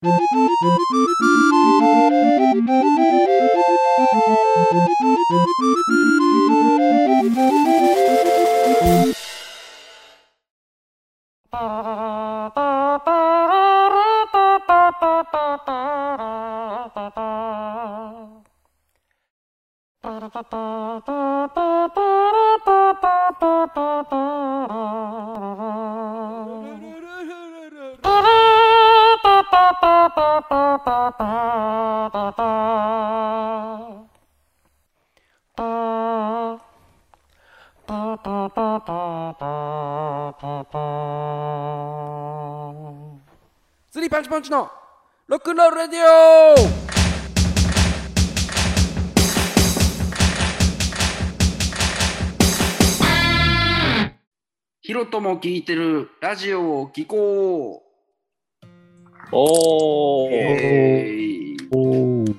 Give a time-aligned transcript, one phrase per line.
[0.00, 1.07] ス
[44.18, 44.68] パンチパンチの
[45.28, 46.56] ロックンロールレディオ。
[54.80, 57.84] ヒロトも聞いてるラジオを聞こ
[58.60, 58.66] う。
[59.30, 60.32] おー。
[60.32, 61.76] えー。
[61.76, 62.36] おー。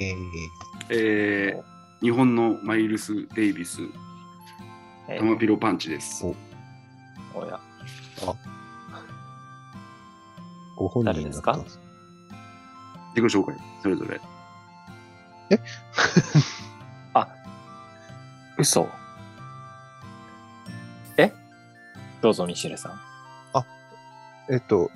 [0.00, 0.16] えー、
[0.90, 1.62] えー
[2.02, 3.82] 日本のマイルス・デイビス、
[5.06, 6.24] えタマピロパンチです。
[10.90, 11.56] 本人誰ですか？
[13.16, 14.20] 自己紹介、それぞれ。
[18.58, 18.86] 嘘。
[21.16, 21.32] え？
[22.20, 23.00] どうぞ、ミシェルさん。
[24.52, 24.90] えっと、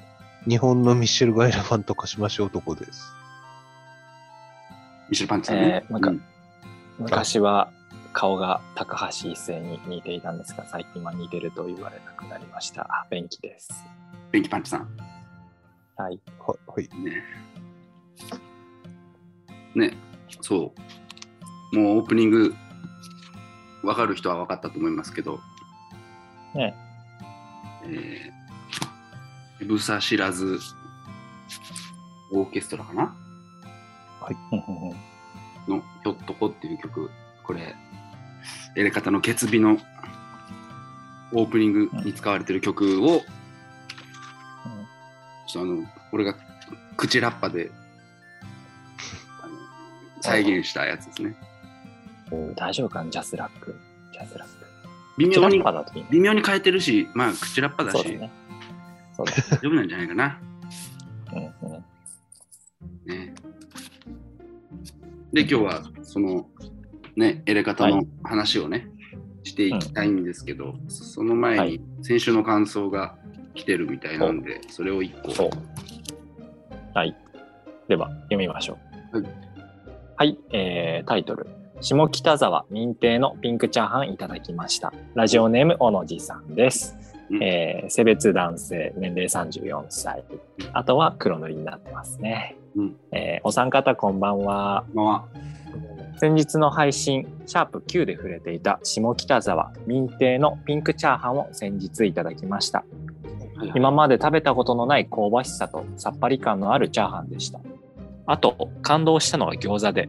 [0.49, 3.05] 日本のミッシェル・ガイラファンと化しましょう男です。
[5.09, 5.57] ミシェルパンチさん？
[5.61, 5.85] ね。
[5.85, 6.23] えーなんかうん
[6.99, 7.71] 昔は
[8.13, 13.07] 顔が高橋一生に似ていたんですが、最近は似てると言われなくなりました。
[13.11, 13.85] 便器です。
[14.31, 14.89] ベンキパンチさん。
[15.97, 16.21] はい。
[16.41, 16.89] は、はい。
[17.03, 17.23] ね。
[19.75, 19.97] ね、
[20.41, 20.73] そ
[21.73, 21.77] う。
[21.77, 22.55] もうオープニング、
[23.83, 25.41] わかる人は分かったと思いますけど、
[26.55, 26.75] ね。
[27.87, 30.59] えー、エブサ知らず
[32.33, 33.15] オーケストラかな？
[35.69, 37.11] のひょっとこっていう曲、
[37.43, 37.75] これ、
[38.77, 39.79] エレ片のケツビの
[41.33, 43.23] オープニングに使われてる曲を、
[45.47, 46.35] ちょっとあの、俺が
[46.97, 47.71] 口ラッパで、
[50.21, 51.37] 再現したやつですね。
[52.57, 53.11] 大丈夫かな？
[53.11, 53.77] ジャスラック。
[54.13, 54.55] ジャスラック。
[55.19, 55.63] 微妙に。
[56.11, 58.31] 微妙に変えてるし、まあ、口ラッパだし、そうですね。
[59.17, 59.27] 大
[59.61, 60.41] 丈夫なんじゃないかな。
[61.35, 61.85] うんうん。
[63.07, 63.35] ね。
[65.33, 66.49] で、今日は、その、
[67.17, 68.89] ね、エレカタのはい話をね、
[69.43, 73.17] していきたいんですけど、その前に、はい先週の感想が
[73.55, 75.31] 来てるみたいなんで、それを一個。
[75.31, 75.51] そう。
[76.95, 77.17] はい。
[77.89, 78.79] では、読みましょ
[79.13, 79.17] う。
[79.17, 79.27] はい。
[80.17, 81.47] はい、えー、タイトル。
[81.81, 84.93] 下北沢認定のピンクチャーハンいただきました。
[85.15, 86.97] ラジオネーム、小野寺さんです。
[87.31, 90.25] うんえー性別男性、年齢34歳。
[90.73, 92.57] あとは黒塗りになってますね。
[92.77, 94.85] うんえーお三方こんばんは。
[94.95, 95.27] ま
[96.17, 102.85] 先日の配信、シャープ Q で触れていた下北沢民定のピンクチャーハンを先日いただきました。
[103.75, 107.61] 今まで食べたことのない香ばしさとさっぱり感のあるチャーハンでした。
[108.27, 110.09] あと、感動したのは餃子で、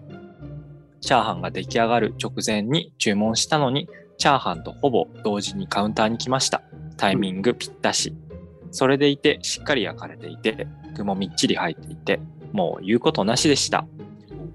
[1.01, 6.61] チャーハンが出来上がる直前に注文したのに、チャーハンとほぼ同時にカウンターに来ました。
[6.97, 8.15] タイミングぴったし。
[8.71, 12.19] それでいて、しっかり焼かれていて、具もみっちり入っていて、
[12.53, 13.85] もう言うことなしでした。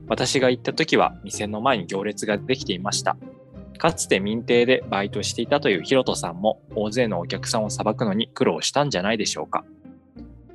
[0.08, 3.16] 私が行った時は店の前に行列ができていました。
[3.80, 9.64] かつて民邸でバイトしていたというヒロトさんも大勢のお客さんをさばくのに苦労したんじゃないでしょうか。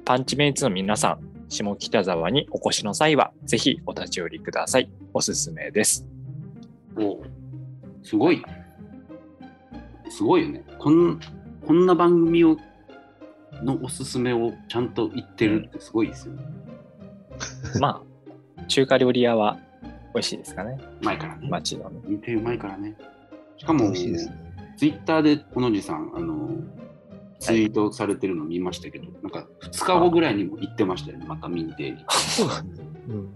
[0.06, 4.91] パンチメイツの皆さん、下北沢にお越しの際はぜひお立ち寄りください。
[5.12, 6.06] おすすめです。
[7.00, 7.24] お
[8.03, 8.46] すごい。
[10.08, 10.64] すごいよね。
[10.78, 11.19] こん
[11.66, 12.58] こんな番組を
[13.64, 16.44] のおすすめをちゃんと言ってるってすごいですよね。
[17.80, 18.03] ま
[18.59, 19.58] あ、中華料理屋は
[20.14, 20.78] 美味しいですかね。
[21.02, 21.47] 前からね。
[21.50, 22.02] 街のね。
[22.06, 22.96] 似てうまいからね。
[23.58, 24.46] しかも、美味しいですね。
[24.78, 26.50] ツイッターで小野寺さん、あの、
[27.40, 32.06] ツイートされてるの見ましたけど、なんか2日後ぐらいにも行ってましたよね、また民邸に。
[33.09, 33.29] うん。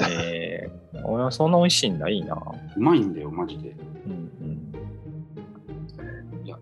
[0.08, 2.08] えー、おそんな美味しいんだ。
[2.08, 2.34] いいな。
[2.76, 3.70] うまいんだよ、マジで。
[4.06, 4.60] うんうん
[6.44, 6.58] いや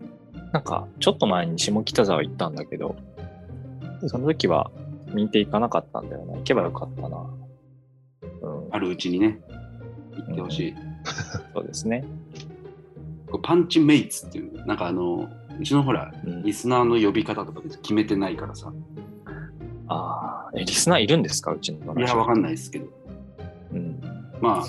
[0.51, 2.95] なんか、ちょっと前に下北沢行ったんだけど、
[4.07, 4.71] その時は
[5.13, 6.33] 民邸行かなかったんだよな。
[6.33, 7.29] 行けばよかったな。
[8.41, 9.39] うん、あるうちにね、
[10.15, 10.75] 行ってほしい。
[11.53, 12.03] そうですね。
[13.37, 15.29] パンチメイツっていう、なんかあの、
[15.59, 18.73] うちのほら、うんリスナーの呼び方とか決めてないからさ。
[19.87, 21.51] ああ、え、リスナーいるんですか？
[21.51, 22.41] うちのいや、わかんい。
[22.41, 22.87] ないですけど。
[23.73, 23.99] うん。
[24.41, 24.63] まあ、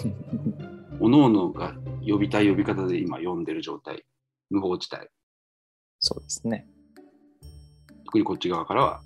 [1.01, 1.75] おのおのが
[2.07, 4.05] 呼びたい呼び方で今呼んでる状態。
[4.51, 5.07] 無法地帯。
[6.01, 6.67] そうですね。
[8.07, 9.01] 特にこっち側からは、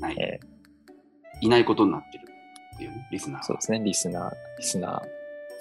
[0.00, 0.40] ない、え
[1.40, 2.24] いないことになってる
[2.74, 5.02] っていうね、リスナーがそうですね、リスナー、リスナ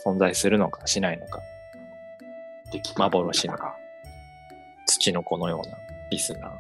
[0.06, 1.40] ー、存在するのかしないのか、
[2.72, 3.58] 敵か幻の
[4.86, 5.78] 土の子のような
[6.10, 6.52] リスナー。
[6.52, 6.58] っ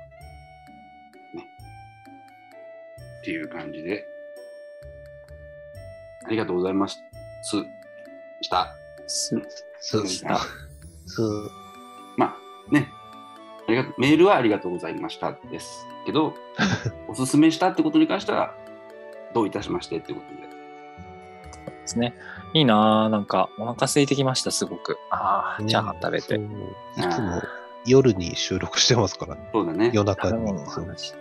[3.23, 4.05] ていう感じで、
[6.25, 6.99] ありがとうございます。
[8.41, 8.75] した。
[9.07, 9.35] す、
[9.79, 10.37] す、した。
[11.07, 11.21] す、
[12.17, 12.35] ま
[12.69, 12.87] あね、
[13.67, 15.87] ありがとメールはありがとうございましたです。
[16.05, 16.35] けど、
[17.07, 18.53] おすすめしたってことに関しては、
[19.33, 20.54] どういたしましてってことで。
[21.85, 22.15] ですね。
[22.53, 23.09] いいなぁ。
[23.09, 24.97] なんか、お腹空いてきました、すごく。
[25.11, 26.35] ああ、チャーハン食べて。
[26.35, 26.39] い
[27.09, 27.41] つも
[27.85, 29.49] 夜に収録してますからね。
[29.53, 29.91] そうだね。
[29.93, 30.47] 夜中に。
[30.67, 31.13] そう話。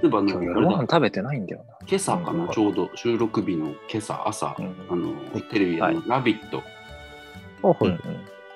[0.00, 4.54] 例えばあの今日夜ご飯食べてないんだよ今朝かな、うんちょうど収録日の今朝、朝、な。
[4.58, 4.76] うん。
[4.90, 6.62] あの、いテレビで、はいラビット。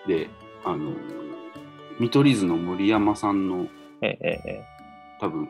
[0.07, 0.29] で、
[0.65, 0.93] あの、
[1.99, 3.67] 見取り図の森山さんの
[4.03, 4.65] ええええ。
[5.21, 5.49] 多分、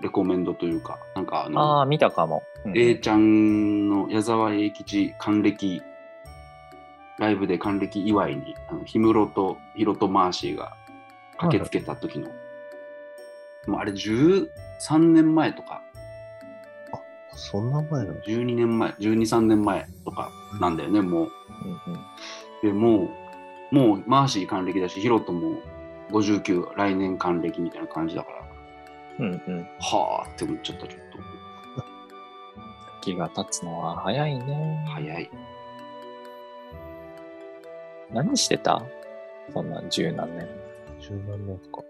[0.00, 2.42] レコメンドというか、なんかああの、あ、見たかも。
[2.64, 5.82] うん A ちゃんの矢沢永吉還暦、
[7.18, 8.54] ライブで還暦祝いに、
[8.92, 10.76] 氷室とヒロとマーシーが
[11.38, 12.28] 駆けつけた時の、
[13.66, 15.82] もうあれ13年前とか、
[17.38, 20.30] そんな前の12年前、12、3年前とか
[20.60, 21.30] なんだよね、もう。
[21.64, 22.00] うんうん。
[22.62, 23.08] でも
[23.72, 25.60] う、もうマーシー還暦だし、ヒロトも
[26.10, 28.38] 59、来年還暦みたいな感じだから、
[29.20, 29.68] うんうん。
[29.80, 31.37] はあって思っちゃった、ちょっと。
[33.08, 34.84] 気が経つのは早いね。
[34.86, 35.30] 早い。
[38.12, 38.82] 何してた？
[39.50, 40.46] そんな十何年。
[41.00, 41.82] 十何年か。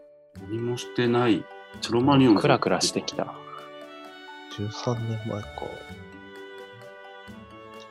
[0.49, 1.45] 何もしてない。
[1.81, 3.35] チョロマニオンクラクラしてきた。
[4.57, 5.49] 13年前か。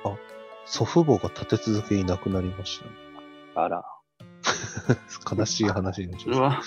[0.06, 0.16] あ、
[0.66, 2.92] 祖父母が立て続けに亡くなりましたね。
[3.56, 3.84] あら。
[5.38, 6.64] 悲しい話になっちゃう。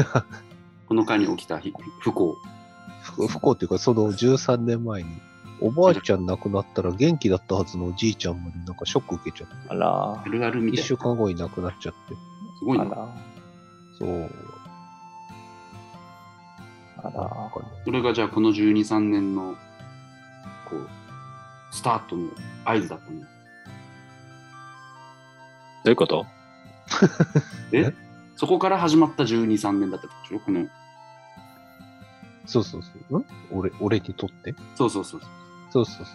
[0.00, 0.20] そ
[0.88, 2.36] この間に起きたひ不幸。
[3.16, 5.08] 不不幸っていうか、その13年前に、
[5.62, 10.28] おばあちゃん亡くなったら元気だったはずのおじいちゃんまでなんかショック受けちゃって、あらあ。
[10.28, 10.86] るあるみ一たいな。
[10.88, 12.14] 週間後に亡くなっちゃって、
[12.58, 12.84] すごいな。
[12.84, 13.08] あら。
[13.98, 14.30] そう。
[16.98, 17.10] あら。
[17.12, 19.54] なんかねそれがじゃあこの12、3年の、
[20.68, 20.88] こう、
[21.70, 22.28] スタートの
[22.64, 23.20] 合図だったの。
[23.20, 23.26] ど
[25.86, 26.26] ういうこと？
[27.72, 27.80] え？
[27.86, 27.94] え
[28.36, 30.40] そこから始まった12、3年だったでしょ？
[30.40, 30.66] この、
[32.46, 33.18] そうそうそう。
[33.18, 33.24] ん？
[33.52, 34.54] 俺、俺にとって？
[34.76, 35.20] そうそうそう。
[35.20, 35.30] そう
[35.72, 36.06] そうそう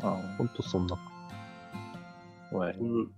[0.00, 0.10] そう。
[0.10, 0.98] うんほんとそんな。
[2.52, 3.10] おいうん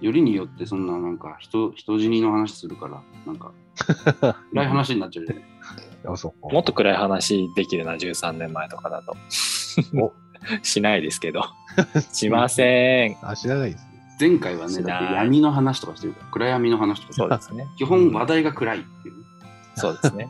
[0.00, 3.52] よりによってそんななんか人人死にの話するからなんか
[4.52, 5.44] 暗い話になっちゃうじゃない
[6.06, 6.52] あ、そうか。
[6.52, 9.16] もっと暗い話できるな、13年前とかだと。
[9.98, 10.12] お
[10.62, 11.42] しないですけど。
[12.12, 13.16] しません。
[13.22, 13.86] あ、知らないです。
[14.20, 17.66] 前回はねだって闇の話とかしてるから暗闇の話とかそうですね。
[17.76, 19.14] 基本話題が暗いっていう
[19.74, 20.28] そうですね。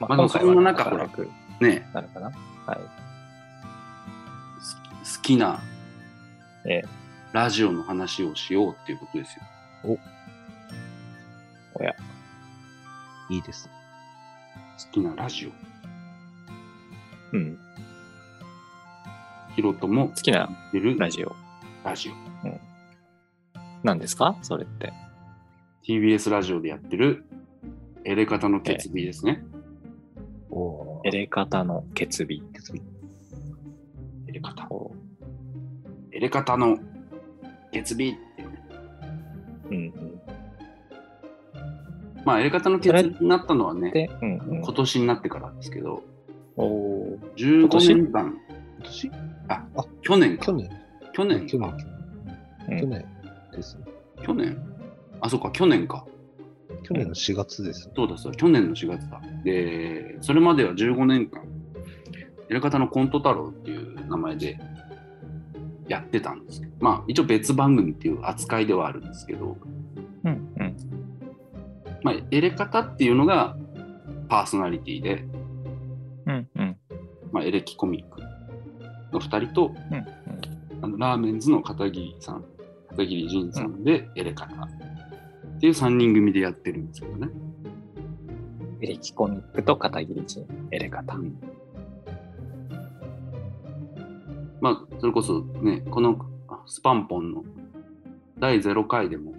[0.00, 1.30] ままあでもそんな中明るく
[1.60, 2.32] ねなるかな。
[2.66, 2.78] はい。
[2.78, 2.84] 好
[5.22, 5.60] きな
[6.64, 6.84] ええ
[7.32, 9.36] ラジオの話をしようっていうことです
[9.84, 9.98] よ
[11.74, 11.94] おや。
[13.30, 13.68] いいです。
[14.86, 15.50] 好きなラジオ
[17.36, 17.58] うん。
[19.56, 21.34] ヒロトも好きなやってるラジオ。
[21.84, 22.12] ラジオ
[23.82, 24.36] 何ですか？
[24.42, 24.92] それって。
[25.88, 27.24] TBS ラジオでやってる
[28.04, 29.42] エレカタの決意ですね、
[30.50, 32.42] おエレカタの決日。
[34.28, 34.92] エレカタお
[36.12, 36.78] エレカタの
[37.72, 38.10] 決意。
[38.10, 38.58] っていうね
[39.70, 40.20] うんうん。
[42.24, 44.62] まあエレカタの決意になったのはねで、うんうん。
[44.62, 46.02] 今年になってからですけど、
[46.56, 47.18] おー。
[47.34, 48.38] 15年年間、
[48.78, 49.10] 今年？
[49.48, 50.46] ああ去年か。
[50.46, 50.70] 去年。
[51.12, 51.76] 去年去年。
[52.80, 53.04] 去年
[53.52, 53.84] ですね。
[54.22, 54.56] 去年？
[55.20, 56.06] あ、そうか、去年か。
[56.92, 57.90] 去年の4月です。
[57.94, 59.20] そうだそうだ、去年の4月だ。
[59.44, 61.42] で、それまでは15年間、
[62.48, 64.58] やり方のコント太郎っていう名前で
[65.88, 69.56] やってたんですけど、まあ一応別番組っていう扱いではあるんですけど、
[70.24, 70.76] うんうん。
[72.02, 73.56] まあエレカタっていうのが
[74.28, 75.24] パーソナリティで、
[76.26, 76.76] うんうん。
[77.32, 78.20] まあエレキコミック
[79.12, 80.06] の2人と、うんうん。
[80.82, 82.44] あのラーメンズの片桐さん、
[82.90, 84.68] 片桐仁さんでエレカタ
[85.62, 87.28] っていう3人組でやってるんですけどね。
[88.80, 91.14] エレキコミックと片桐仁、エレカタ。
[91.14, 91.40] うん
[94.60, 97.44] まあ、それこそね、このあスパンポンの
[98.40, 99.34] 第0回でも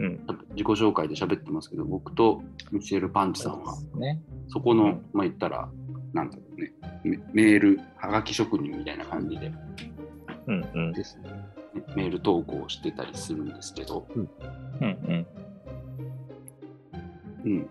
[0.00, 0.26] うん。
[0.54, 4.20] 自己紹介で喋ってますけど、僕とミシェル・パンチさんは、ね。
[4.48, 5.68] そこの、うんまあ言ったら、
[6.12, 6.72] なんだろうね、
[7.04, 9.54] メメール、はがき職人みたいな感じで、ね
[10.48, 10.92] うんうん。
[10.92, 11.51] ですね。
[11.96, 14.28] メール投稿してたりするんですけど、うん
[14.80, 15.26] うん。
[17.44, 17.70] うん。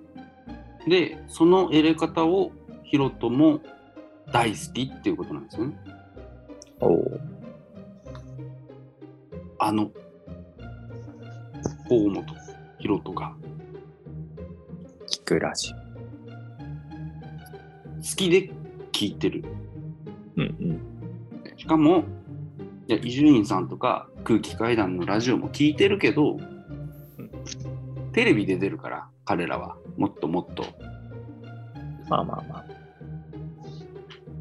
[0.87, 2.51] で、そのエレ方を
[2.83, 3.61] ヒロトも
[4.31, 5.77] 大好きっていうことなんですよね。
[6.79, 7.19] おお。
[9.59, 9.91] あの、
[11.89, 12.25] 大本
[12.79, 13.35] ヒロトが
[15.07, 15.77] 聞くラジ好
[18.15, 18.49] きで
[18.91, 19.43] 聞いてる。
[20.37, 20.41] オ。
[20.41, 21.57] うんうん。
[21.57, 22.03] しかも、
[22.87, 26.37] いや伊集院さんとか空気階段のラジオも聞いてるけど、
[28.13, 29.77] テレビで出るから、彼らは。
[29.97, 30.65] もっともっと。
[32.09, 32.65] まあまあまあ。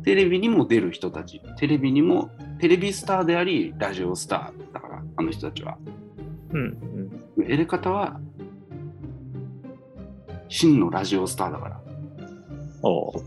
[0.02, 1.40] テレビにも出る人たち。
[1.59, 5.78] テレビにも、テレビスターであり、ラジオスターだから、あの人たちは。
[6.52, 7.44] うんうん。
[7.44, 8.20] エレ方は、
[10.49, 11.80] 真のラジオスターだから。
[12.82, 13.23] おお。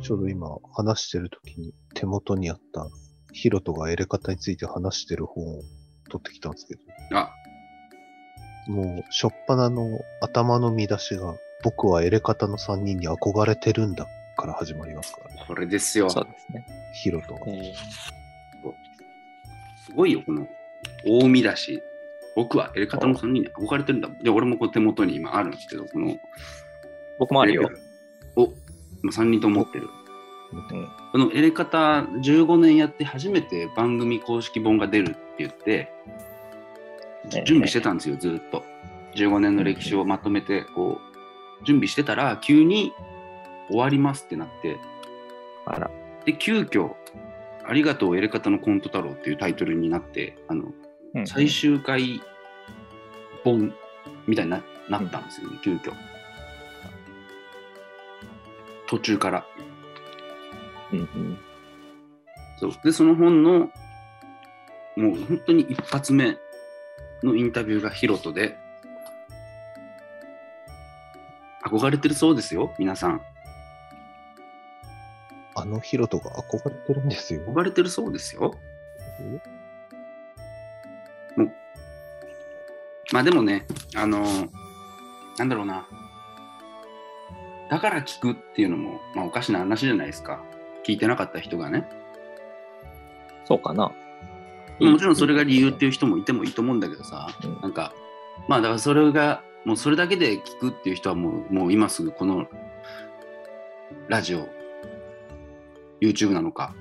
[0.00, 2.88] ちょうど今話してる時に手元にあった
[3.32, 5.62] ヒロトがエレ方について話してる本を
[6.10, 6.80] 取ってきたんですけど、
[7.18, 7.30] あ、
[8.68, 11.34] もう、しょっぱなの頭の見出しが、
[11.64, 15.44] 僕はエレ方の3人に憧れてるんだから始まりますからね。
[15.46, 16.10] これですよ。
[16.10, 16.66] そうですね。
[17.02, 17.40] ヒロトが。
[17.46, 17.72] え
[19.84, 20.46] すごいよ、この
[21.06, 21.82] 大見出し。
[22.34, 24.08] 僕はエレ方の3人に憧れてるんだ。
[24.22, 26.16] で、俺もこう手元に今あるんですけど、この。
[27.18, 27.70] 僕もあるよ。
[28.36, 28.52] お、
[29.04, 29.88] 3人とも持ってる。
[30.52, 30.88] うん。
[31.12, 35.92] このエレカタ15年やって初めて番組公式本が出るって言って、
[37.32, 38.64] ええ準備してたんですよ、ずっと。
[39.14, 40.98] 15年の歴史をまとめて、こ
[41.60, 42.92] う、準備してたら、急に
[43.68, 44.78] 終わりますってなって、
[45.66, 45.90] あら。
[46.24, 46.94] で、急遽、
[47.64, 52.22] ありがとうエレカタのコント太郎っていうタイトルになって、あの、うん最終回
[53.44, 53.74] 本
[54.26, 55.92] みたいにななったんですよね、急遽。
[58.86, 59.46] 途中から。
[60.92, 61.38] うんうん。
[62.58, 63.70] そうで、その本の、
[64.96, 66.36] もう本当に一発目
[67.22, 68.56] のインタビューがヒロトで、
[71.64, 73.22] 憧れてるそうですよ、皆さん。
[75.54, 77.42] あのヒロトが憧れてるんですよ。
[77.46, 78.54] 憧れてるそうですよ。
[81.36, 81.52] もう、
[83.12, 84.24] まあでもね、あの
[85.38, 85.86] なんだろうな。
[87.70, 90.42] だから聞くっていうのも、まあおかしな話じゃないですか。
[90.86, 91.88] 聞いてなかった人がね。
[93.44, 93.92] そうかな。
[94.80, 97.92] もちろんそれが理由っていう人もいてもいいと思うんだけどさ、うんなんか、
[98.48, 102.46] まあだからそれが、もうそれだけで聞くっていう人はもうもう今すぐこの
[104.08, 104.48] ラジオ、
[106.00, 106.74] YouTube なのか、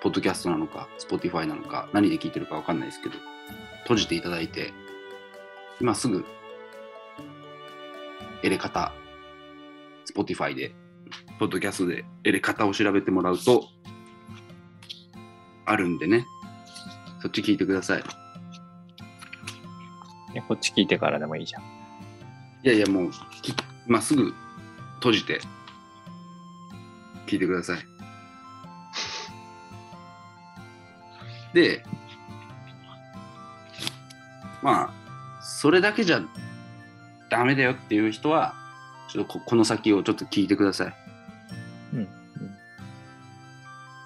[0.00, 3.16] ポッドキャストなのか、Spotify なのか、何で聞いてるかわかんないですけど、
[3.82, 4.72] 閉じていただいて、
[5.80, 6.24] 今すぐ、
[8.42, 8.92] エレカタ、
[10.14, 10.74] Spotify で、
[11.38, 13.68] ポッドキャストでエレカタを調べてもらうと、
[15.64, 16.26] あるんでね、
[17.20, 18.02] そっち聞いてください。
[20.34, 21.62] ねこっち聞いてからでもいいじゃん。
[21.62, 23.10] いやいや、もう、
[23.42, 23.54] き
[23.86, 24.32] 今すぐ
[24.96, 25.40] 閉じて、
[27.26, 27.78] 聞いてください。
[31.54, 31.84] で、
[34.62, 36.22] まあ、それだけじゃ
[37.30, 38.54] ダメだよっていう人は、
[39.08, 41.01] ちょっとここの先をちょっと聞いてください。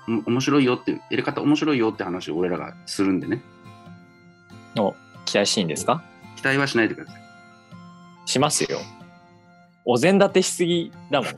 [0.08, 3.42] 面白いよってやり方面白いよって話を俺らがするんでね。
[4.78, 4.94] お、
[5.24, 6.02] 期待していいんですか？
[6.36, 7.22] 期待はしないでください。
[8.26, 8.78] しますよ。
[9.84, 11.32] お膳立てしすぎだもん。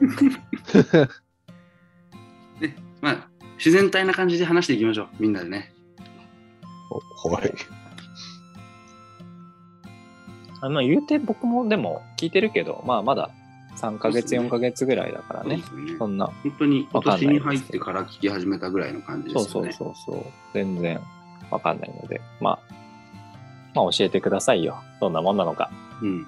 [2.60, 5.08] で、 まあ、自然体な感じで話していきましょう。
[5.18, 5.72] みんなでね。
[7.24, 7.52] おはい。
[10.60, 13.30] あの言うて僕もでも聞いてるけど、まあまだ
[13.78, 15.62] 3ヶ月、そうっすね4ヶ月ぐらいだからね。
[15.66, 16.26] そねそんな。
[16.26, 19.72] 本当に今年に入ってから聞き始めたぐらいの感じでそうすよね。
[19.72, 20.24] そうそうそう。
[20.54, 21.00] 全然
[21.50, 22.58] わかんないので、まあ、
[23.74, 24.76] まあ教えてくださいよ。
[25.00, 25.70] どんなもんなのか。
[26.02, 26.26] うん。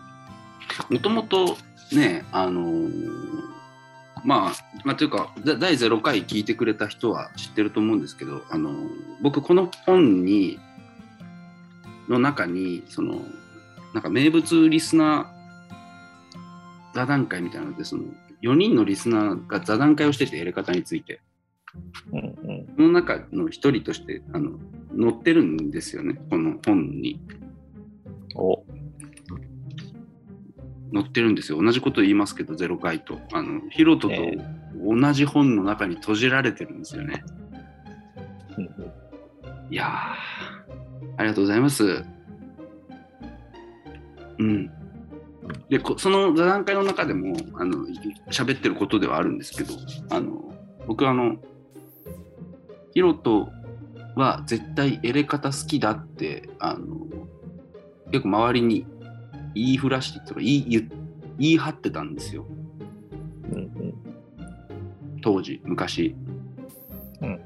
[0.89, 1.57] もともと
[1.93, 3.51] ね、あのー
[4.23, 4.53] まあ、
[4.85, 8.89] まあ、というか、だ第0回聞いてくれた人は知ってると思うんですけど、あのー
[9.23, 10.59] 僕、この本に、
[12.09, 13.23] の中に、その、
[13.95, 15.40] なんか名物リスナー
[16.95, 18.05] 座談会みたいなので、その、
[18.43, 21.21] 4人のリスナーが座談会をしてて、やり方について。
[22.13, 22.67] うんうん。
[22.77, 24.59] その中の一人として、あの、
[24.99, 27.21] 載ってるんですよね、この本に。
[28.35, 28.65] お、
[30.93, 31.63] 載ってるんですよ。
[31.63, 33.21] 同じこと言いますけど、ゼロ回と。
[33.33, 34.37] あの、ヒロトとえ
[34.83, 37.23] 同じ本の中に閉じられてるんですよね。
[38.57, 39.01] うんうん
[39.71, 42.05] いやー、ありがとうございます。
[44.39, 44.69] うん。
[45.69, 47.87] で、こその座談会の中でも、あの、
[48.31, 49.75] 喋ってることではあるんですけど、
[50.11, 50.53] あの、
[50.87, 51.37] 僕はあの、
[52.93, 53.51] ヒロト
[54.17, 57.07] は絶対エレ方好きだって、あの、
[58.11, 58.87] 結構周りに
[59.55, 60.89] 言いふらしてとか言い言
[61.39, 62.47] 言い張ってたんですよ。
[65.23, 66.15] 当時、昔。
[67.21, 67.41] うん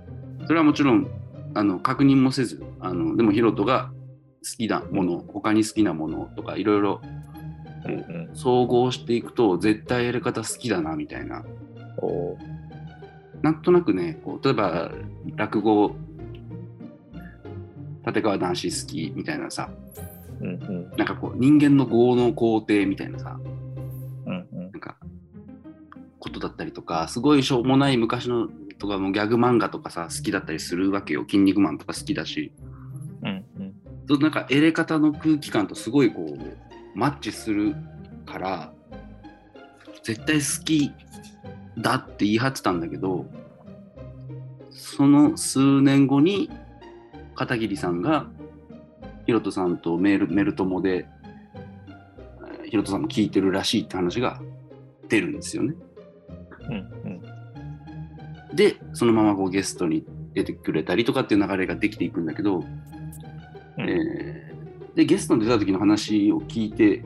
[0.47, 1.09] それはもちろん、
[1.55, 3.91] あの確認もせず、あのでもヒロトが
[4.45, 7.01] 好きなもの、他に好きなものとか、いろいろ
[7.87, 8.37] うんうん。
[8.37, 11.45] 総合していくと、絶対やり方好きだな、みたいな。
[13.43, 14.91] なんとなくね、こう例えば
[15.37, 15.95] 落語、
[18.07, 19.71] 立川談志好きみたいなさ、
[20.41, 20.91] うんうん。
[20.97, 23.39] なんかこう人間の業の皇帝みたいなさ、
[24.27, 24.71] うんうん。
[24.73, 24.97] なんか
[26.19, 28.49] ことだったりとか、すごいしょうもない昔の
[28.79, 31.25] とかもギャグ漫画とかさ、好きだったりするわけよ。
[31.29, 32.53] 筋肉マンとか好きだし、
[33.23, 33.45] うん
[34.21, 36.34] なんかエレ方の空気感とすごいこう
[36.95, 37.75] マッチする
[38.25, 38.73] から、
[40.03, 40.93] 絶対好き
[41.79, 43.27] だって言い張ってたんだけど、
[44.71, 46.51] その数年後に
[47.35, 48.27] 片桐さんが
[49.27, 51.07] ヒロトさんとメールメル友で
[52.63, 54.41] えーヒロトさんも聞いてるらしいって話が
[55.09, 55.75] 出るんですよね。
[56.69, 58.57] うんうん。
[58.57, 64.44] で、そのままこうゲストに出てくれたりとかっていう流れができていくんだけど、うんえー
[64.95, 67.05] でゲストに出た時の話を聞いて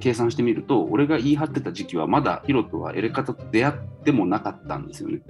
[0.00, 5.20] 計算してみると俺が言い張ってた時期はまだヒロトはエレカタと出会ってもなかったんですよね。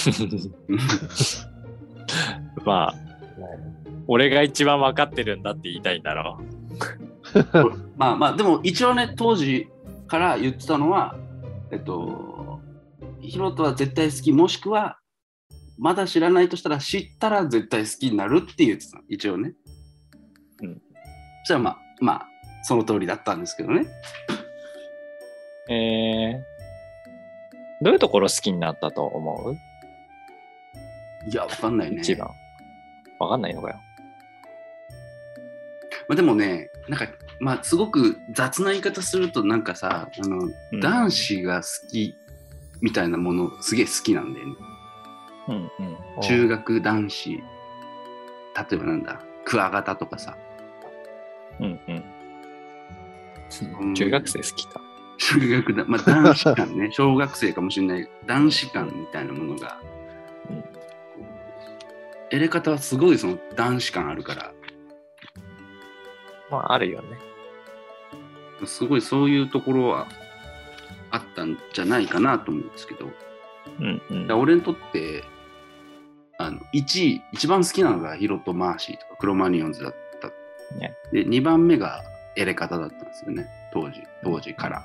[2.64, 2.94] まあ、
[4.06, 6.40] 俺が一番分かってるんだって言いたいんだろ
[7.96, 9.68] まあまあでも一応ね当時
[10.06, 11.16] から言ってたのは
[11.70, 12.39] えっと
[13.30, 14.98] ヒロトは絶対好きもしくは
[15.78, 19.54] まだ知らないとしたら知ったら絶対好きになるって言ってた一応ね。
[20.62, 20.74] うん。
[20.74, 20.80] そ
[21.44, 22.26] したらまあまあ
[22.64, 23.86] その通りだったんですけどね。
[25.68, 25.72] う。
[25.72, 29.54] えー、どういうところ好きになったと思う？
[31.30, 31.98] いやわかんないね。
[32.00, 32.28] 一番。
[33.18, 33.80] 分かんないのかよ。
[36.08, 37.06] まあ、でもねなんか
[37.38, 40.40] まあすごく雑な言い方するとなんかさあの、
[40.72, 42.14] うん男子が好き
[42.80, 44.54] みたいなものすげえ好きなんだよね。
[45.48, 46.20] うんうん。
[46.22, 47.42] 中学男子例
[48.72, 50.36] えばなんだクワガタとかさ
[51.60, 53.94] うんううんん。
[53.94, 54.80] 中学生好きか。
[55.18, 59.78] 中学だ、まあ、男子感ね 小学生かもしれない男子感みたいなものが、
[60.48, 60.64] うん
[62.32, 64.52] エレ方はすごいその男子感あるから
[66.48, 67.18] まあ、あるよね。
[68.64, 70.06] すごいそういうところは
[71.10, 73.10] あったんじゃないかなと思うんですけど。
[73.78, 74.32] うんうん。
[74.32, 75.24] 俺にとって
[76.38, 80.28] あの1位一番好きなのがヒロとマーシーとかクロマニオンズだった。
[80.78, 80.96] ね。
[81.12, 82.02] で2番目が
[82.36, 83.46] エレカタだったんですよね。
[83.72, 84.82] 当時当時から。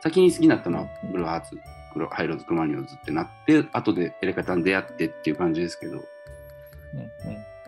[0.00, 1.58] 先に好きになったのはブルーハーツ
[1.92, 5.96] クロハイローズクロマニオンズってなって後でエレカタに出会ってっていう感じですけど。
[5.96, 6.06] うんうん。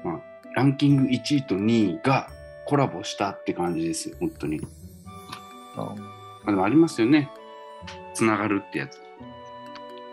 [0.04, 0.20] まあ
[0.54, 2.28] ランキング1位と2位が
[2.66, 4.60] コラボしたって感じですよ本当に。
[5.76, 5.94] ま
[6.46, 7.30] あでもありますよね
[8.14, 9.00] つながるってやつ。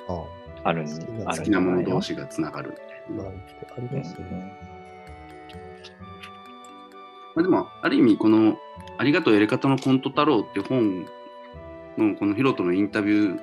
[0.08, 0.24] あ
[0.64, 0.74] あ。
[0.74, 2.74] るん好きなある好きなもの同士がつながる。
[3.10, 4.54] ますよね。
[7.36, 8.58] まあ、でも、ある意味、この、
[8.98, 11.06] ありがとうやり方のコント太郎って本
[11.98, 13.42] の、このヒロトのインタビュー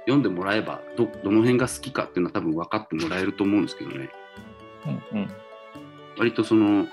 [0.00, 4.10] 読んでもらえば、ど、どの辺が好きかっていうのは多分分かってもらえると思うんですけどね。
[5.12, 5.28] うんうん
[6.16, 6.86] 割とその、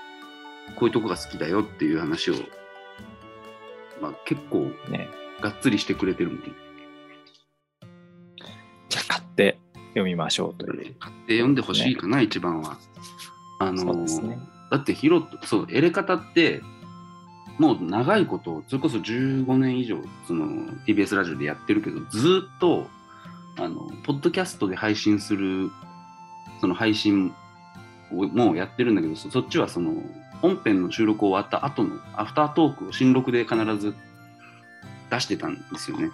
[0.76, 2.34] こういうとこが好きだよっていう話を、
[4.00, 4.68] まあ結構
[5.40, 6.61] がっつりしてくれてるんで、じゃあ買
[9.32, 10.94] って読みましょうという。
[10.98, 12.78] 買って読んでほしいかな、一番は。
[13.58, 14.38] あのね。
[14.70, 16.62] だってヒロト、そう、エレ方って、
[17.58, 22.86] もう長いこと、それこそ15年以上、その TBS ラジオでやってるけど、ずっと、
[23.58, 25.70] あの、ポッドキャストで配信する、
[26.60, 27.34] その配信
[28.10, 29.94] をもうやってるんだけど、そそっちはその、
[30.40, 33.94] 本編の収録終わった後のアフタートークを新録で必ず
[35.10, 36.10] 出してたんですよね。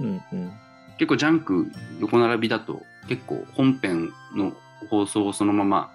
[0.00, 0.52] うんうん。
[0.98, 4.52] 結構ジャンク横並びだと結構本編の
[4.90, 5.90] 放送をそのまま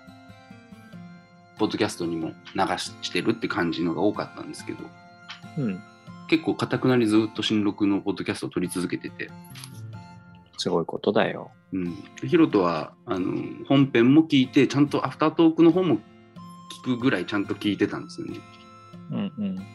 [1.57, 4.79] ポッドキャストにも流してるって感じのが多かったんですけど
[5.57, 5.83] うん。
[6.27, 9.29] 結構かたくなにずっと新録のポッドキャストを撮り続けてて、
[10.57, 11.51] すごいことだよ。
[11.73, 15.97] うん、ヒロトはあの本編も聞いてちゃんとアフタートークの方も
[16.85, 18.39] 聞くぐらいちゃんと聞いてたんですよね。
[19.11, 19.65] うんうん。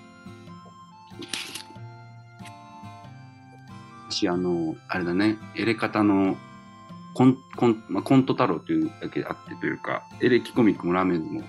[4.10, 6.36] しあのあれだねエレカタの
[7.14, 11.42] コンコン,、まあ、コント太郎というだけあってというかエレキコミックもラーメンズも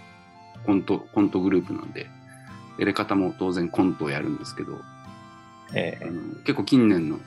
[0.65, 2.09] コントコントグループなんで
[2.79, 4.79] エレカタも当然コントをやるんですけど
[5.73, 7.19] えあの結構近年の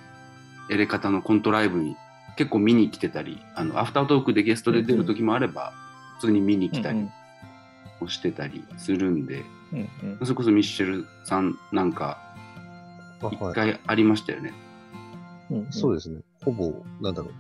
[0.71, 1.97] エレカタのコントライブに
[2.37, 5.73] 結構見に来てたりあのアフタートークでゲストで出る時もあれば、
[6.19, 7.09] 普通に見にえ来たり
[8.01, 9.43] もしてたりするんで、
[9.73, 10.19] うんうん。
[10.23, 12.19] それこそミッシェルさんなんか
[13.21, 14.55] 一回ありましたよね。
[15.71, 16.21] そうですね。
[16.45, 17.31] ほぼ、なんだろ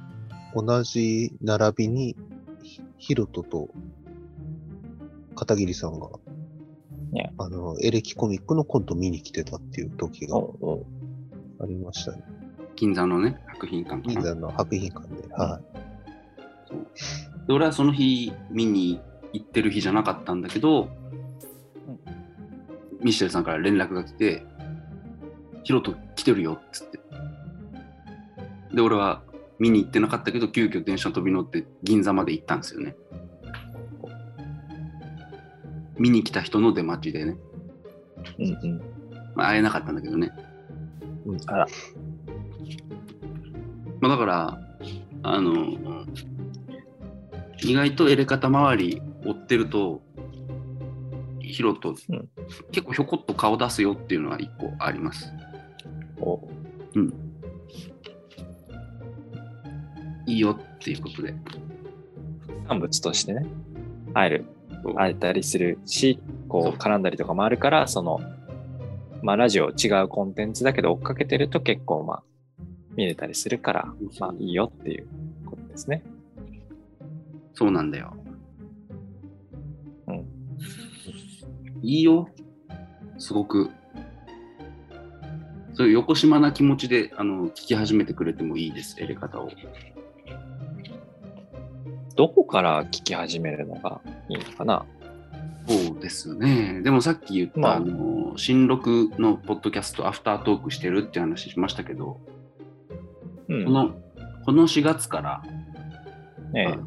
[0.55, 0.65] う。
[0.65, 2.17] 同じ並びに、
[2.63, 3.71] ひヒロトと
[5.35, 6.09] 片桐さんが、
[7.13, 12.23] ねあの、エレキコミックのコント見に来てたっていう時がありましたね。
[12.77, 14.01] 銀座のね、博品館。
[14.03, 15.29] 銀座の博品館で。
[15.35, 15.61] は
[16.67, 16.87] そう
[17.47, 19.01] で俺はその日見に
[19.33, 20.89] 行ってる日じゃなかったんだけど、
[23.01, 24.45] ミッシェルさんから連絡が来て、
[25.65, 27.02] ヒロト来てるよっつって。
[28.75, 29.23] で、俺は
[29.59, 32.97] 見に行ってなかったけど、急遽電車飛び乗って銀座まで行ったんですよね。
[35.99, 37.37] 見に来た人の出待ちでね、
[38.39, 38.83] うんうん。
[39.35, 40.33] まあ、会えなかったんだけどね。
[41.27, 41.67] うんあら。
[44.01, 44.59] まあ、だから、
[45.23, 46.05] あの、
[47.63, 50.03] 意外とエレ方周り追ってると、
[51.41, 52.29] ヒロト、うん
[52.73, 55.33] 結構ひょこっと顔出すよっていうのは一個あります。
[56.21, 56.41] お
[56.95, 57.22] うん。
[60.27, 61.35] いいよっていうことで。
[62.69, 63.47] 産物としてね、
[64.15, 64.45] 会える
[64.83, 68.21] そう、会えたりするし、こそうう絡んだりとかもあるから、その、
[69.23, 72.23] まあラジオ違うコンテンツだけど追っかけてると結構まあ
[72.97, 75.07] 見れたりするから、まあいいよっていう
[75.47, 76.03] ことですね。
[77.55, 78.17] そうなんだよ。
[80.09, 80.27] うん。
[81.83, 82.29] いいよ。
[83.19, 83.71] すごく。
[85.75, 89.49] そういう横島な気持ちであの聞き始めてくれてもいいです、エレ方を。
[92.15, 94.85] どこから聞き始めるのがいいのかな？
[95.67, 96.81] そうですね。
[96.83, 102.21] でもさっき言った、まああの新録のポッドキャスト、アフタートークしてるって話しましたけど、
[103.49, 103.65] うん。
[103.65, 103.95] この
[104.45, 105.43] この4月から、
[106.55, 106.87] ええあの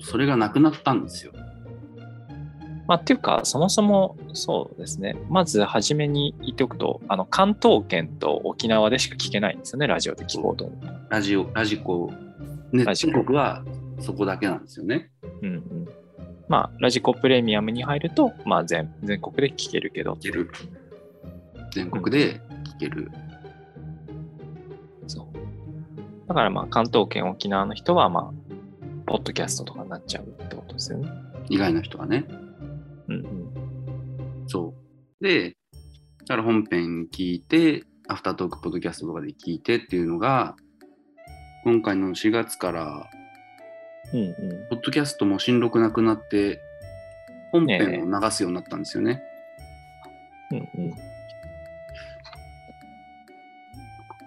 [0.00, 1.32] それがなくなったんですよ。
[2.86, 5.16] まあ、っていうか、そもそもそうですね。
[5.30, 10.92] まず初めに言っておくと、あの、関東圏と沖縄でしか聞けないんですよね、ラジオで聞こうと思うと。
[11.08, 12.12] ラジオ、ラジコ、
[12.72, 13.64] ね、ラジコ全国は
[14.00, 15.10] そこだけなんですよね。
[15.42, 15.88] うんうん。
[16.48, 20.50] まあ、ラジコプレミアムに入ると、まあ全、全国で聞けるけど聞、ける。
[21.72, 22.40] 全国で
[22.76, 23.10] 聞ける。
[25.06, 26.28] そう。
[26.28, 28.54] だからまあ、関東圏、沖縄の人は、まあ、
[29.06, 31.08] ポッドキャストとかになっちゃうってことですよね。
[31.48, 32.24] 以外の人はね。
[33.08, 34.44] うんうん。
[34.46, 34.74] そ
[35.20, 35.24] う。
[35.24, 35.56] で、
[36.26, 40.56] だから本編聞いて、アフタートークポッドキャストとかで聞いてっていうのが、
[41.64, 43.10] 今回の4月から、
[44.14, 44.66] うんうん。
[44.68, 46.62] ポッドキャストも新録なくなって、
[47.52, 49.22] 本編を流すようになったんですよね。
[50.50, 50.94] うんうん。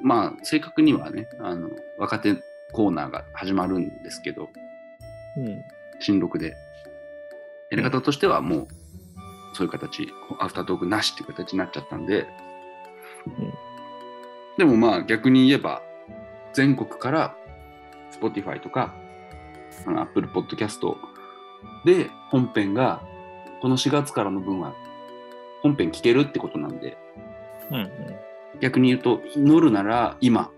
[0.02, 2.36] まあ、正確にはね、あの、若手
[2.71, 4.50] コーナーが始まるんですけど、
[5.38, 5.63] うん。
[6.00, 6.56] 新録で。
[7.71, 8.67] やり方としてはもう、
[9.54, 10.08] そういう形、
[10.39, 12.28] アフタートークなしっていう形になっちゃったんで、
[13.26, 13.67] うん
[14.58, 15.84] でもまあ逆に言えば、
[16.54, 17.36] 全国から
[18.19, 18.95] Spotify とか、
[19.85, 20.95] あの Apple Podcast
[21.85, 23.01] で本編が、
[23.61, 24.73] この4月からの分は
[25.61, 26.97] 本編聞けるってことなんで、
[27.71, 27.89] うんうん。
[28.59, 30.51] 逆に言うと、祈るなら今、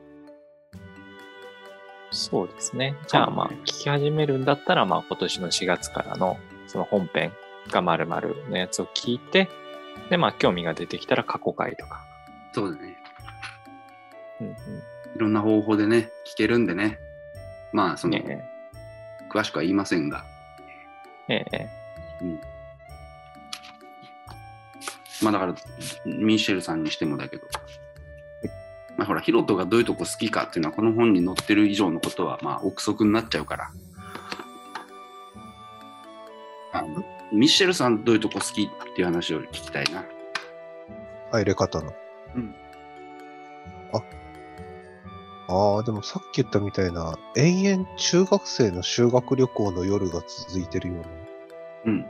[2.11, 2.95] そうですね。
[3.07, 7.31] じゃあまあ、聞き始めるんだったら、まあ今年の4月からのその本編
[7.69, 9.47] が〇〇のやつを聞いて、
[10.09, 12.03] でまあ興味が出てきたら過去回とか。
[12.53, 12.97] そうだね、
[14.41, 14.53] うんうん。
[14.53, 14.55] い
[15.17, 16.99] ろんな方法でね、聞けるんでね、
[17.73, 18.49] まあその、ね
[19.29, 20.25] 詳しくは言いませんが、
[21.27, 21.69] え、ええ、
[22.21, 22.39] うん
[25.21, 25.55] まあだから、
[26.05, 27.43] ミシェルさんにしてもだけど、
[28.97, 33.71] まあほら、ヒロトがどういうとこ好きかっていうのは、この本に載ってる以上のことは、まあ憶測になっちゃうから。
[36.71, 40.05] あのミシェルさんどういうとこ好きっていう話を聞きたいな。
[41.31, 41.93] 入れ方の。
[42.35, 42.55] うん
[43.91, 44.01] あ、
[45.49, 51.03] ああ、でもさっき言ったみたいな、延々中学生の修学旅行の夜が続いてるような
[51.85, 52.05] うん。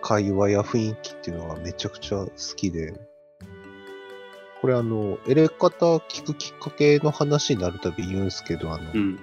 [0.00, 2.94] 会話や雰囲気っていうのがめちゃくちゃ好きで、
[4.60, 9.18] これあの、エレ方聞くきっかけの話になるたび言うんですけど、あの、うん。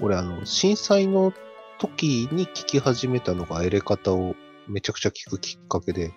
[0.00, 1.34] 俺あの、震災の
[1.78, 4.34] 時に聞き始めたのがエレ方を
[4.66, 6.12] めちゃくちゃ聞くきっかけで、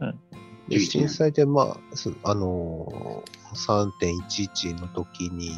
[0.00, 0.20] うん
[0.68, 5.50] で11年震災でまあ、すあのー、3.11の時に、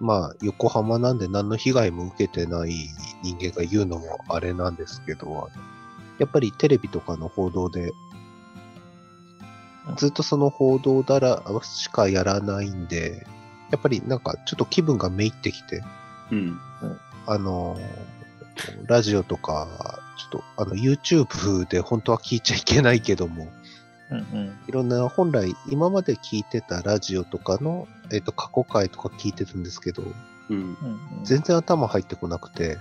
[0.00, 2.90] まあ、横浜なんで何の被害も受けてない
[3.22, 5.48] 人間が言うのもあれなんですけど、
[6.18, 7.92] やっぱりテレビとかの報道で、
[9.96, 13.26] ずっとその報道だらしかやらないんで、
[13.70, 15.82] やっぱりなんかちょっと気分がめいってきて、
[16.30, 16.58] うん。
[17.26, 17.78] あの、
[18.86, 23.48] ラジオとか、ちょっとあの YouTube で本当は聞いちゃいけないけども、
[24.10, 24.58] うんうん。
[24.68, 30.56] いろんな本来今まで聞いてたラジオとかの、えっと過去回とか聞いてるんですけど、うん。
[30.56, 30.76] うん
[31.18, 32.78] うん、全然頭入ってこなくて、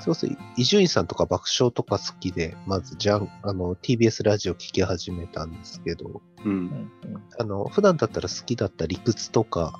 [0.00, 6.48] そうすると伊集院さんとか爆笑とか好きで、まずじゃん、あの、TBS ラジオ聞き始めたんですけど、う。
[6.48, 6.90] うんん
[7.38, 9.72] あの、普段だったら好きだった理屈とか、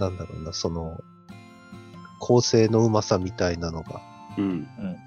[0.00, 1.00] なんだろうな、その、
[2.18, 4.00] 構成のうまさみたいなのが、
[4.36, 4.66] うん。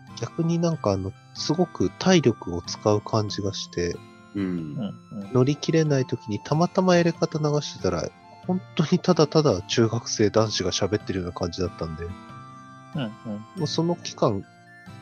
[0.10, 3.96] うん逆になんかあの、すごく体力を使う感じがして、
[4.36, 4.42] うん。
[4.42, 8.10] うんうん乗り切れない時にたまたまやり方流してたら、
[8.48, 13.10] 本当にただただ中学生男子が喋ってるような感じだったんで、うんうん
[13.58, 14.44] もうその期間、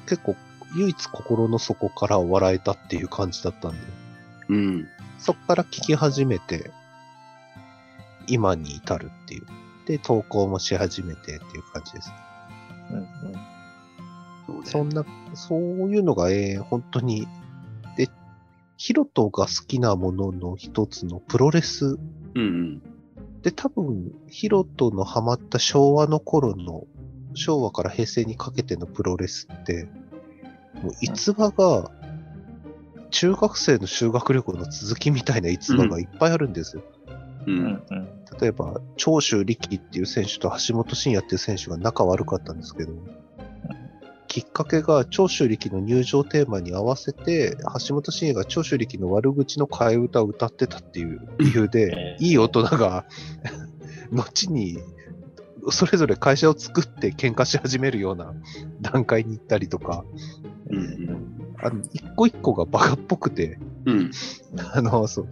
[0.05, 0.35] 結構
[0.75, 3.77] 唯一心の底から笑えたっていう感じだったんで、
[4.49, 4.87] うん。
[5.17, 6.71] そこから聞き始めて、
[8.27, 9.45] 今に至るっていう。
[9.85, 12.11] で、投稿もし始めてっていう感じです。
[14.67, 17.27] そんな、そういうのが、えー本当に、
[17.95, 18.09] で、
[18.75, 21.99] ヒロトが好きなものの一つのプロレスうん
[22.35, 22.81] うん。
[23.41, 26.85] で、多分、ヒロトのハマった昭和の頃の、
[27.33, 29.87] 昭和から平成にかけてのプロレスって、
[30.83, 31.91] もう逸話が、
[33.09, 36.83] 中学生の修学旅行の続きみたいな逸話がいっぱいあるんですよ。
[37.47, 37.51] う。
[37.51, 42.91] うんんうん例えば、長州力っていう選手と橋本真也っていう選手が仲悪かったんですけど、
[44.27, 53.05] きっかけが長州力の入場テーマに合わせて、橋本真也が長州力の悪口の替え歌を歌ってたっていう理由でえ、ーいい大人が、
[54.11, 54.79] 後に、
[55.69, 58.33] それぞれ会社を作って喧嘩し始めるような
[58.81, 60.05] 段階に行ったりとか、
[60.69, 61.37] うんうん。
[61.59, 64.11] あの一個一個がバカっぽくて、うん。
[64.73, 65.27] あの、そう。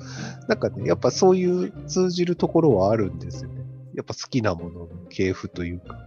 [0.48, 3.66] なんかね、やっぱそういう通じるところはあるんですよね。
[3.94, 5.98] やっぱ好きなものの系譜というか。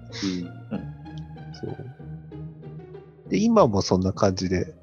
[1.60, 1.76] そう。
[3.28, 4.74] で、今もそんな感じで、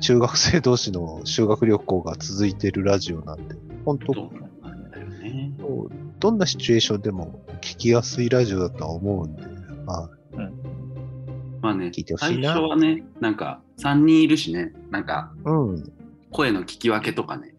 [0.00, 5.52] 中学生同士の修学旅行が続いてるラジオなんで、本当そうなんだよね。
[6.20, 9.42] どんなシチュエーションでも聞きやすいラジオだとは思うんで、
[9.84, 10.10] まあ、
[11.60, 12.52] まあね聞いて、ほし最いな。
[12.52, 15.92] 初はね、なんか3人いるしね、なんかうん、
[16.30, 17.54] 声の聞き分けとかね、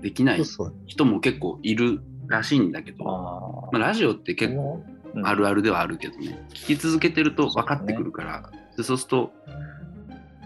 [0.00, 0.42] できない。
[0.86, 4.82] 人も結構いるらしいんだけど、あまあ、ラジオって結構
[5.14, 9.32] 構あるあるではあるけどね、聞き続けてると分かってくるから、でそうすると、